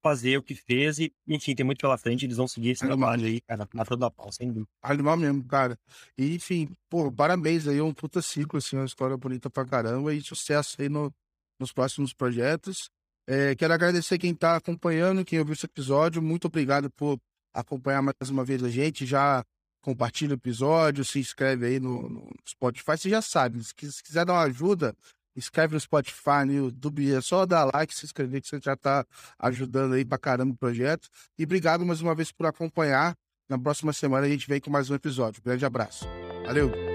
[0.01, 3.27] fazer o que fez e, enfim, tem muito pela frente, eles vão seguir esse trabalho
[3.27, 4.69] aí, cara, na toda a pau, sem dúvida.
[4.81, 5.77] Animal mesmo, cara.
[6.17, 10.15] E, enfim, pô, parabéns aí, é um puta ciclo, assim, uma história bonita pra caramba
[10.15, 11.13] e sucesso aí no,
[11.59, 12.89] nos próximos projetos.
[13.27, 16.23] É, quero agradecer quem está acompanhando, quem ouviu esse episódio.
[16.23, 17.19] Muito obrigado por
[17.53, 19.05] acompanhar mais uma vez a gente.
[19.05, 19.45] Já
[19.81, 22.99] compartilha o episódio, se inscreve aí no, no Spotify.
[22.99, 24.95] Você já sabe, se, se quiser dar uma ajuda,
[25.37, 29.05] escreve no Spotify, no YouTube, é só dar like, se inscrever, que você já está
[29.39, 31.09] ajudando aí pra caramba o projeto.
[31.39, 33.15] E obrigado mais uma vez por acompanhar.
[33.49, 35.41] Na próxima semana a gente vem com mais um episódio.
[35.43, 36.05] grande abraço.
[36.45, 36.86] Valeu!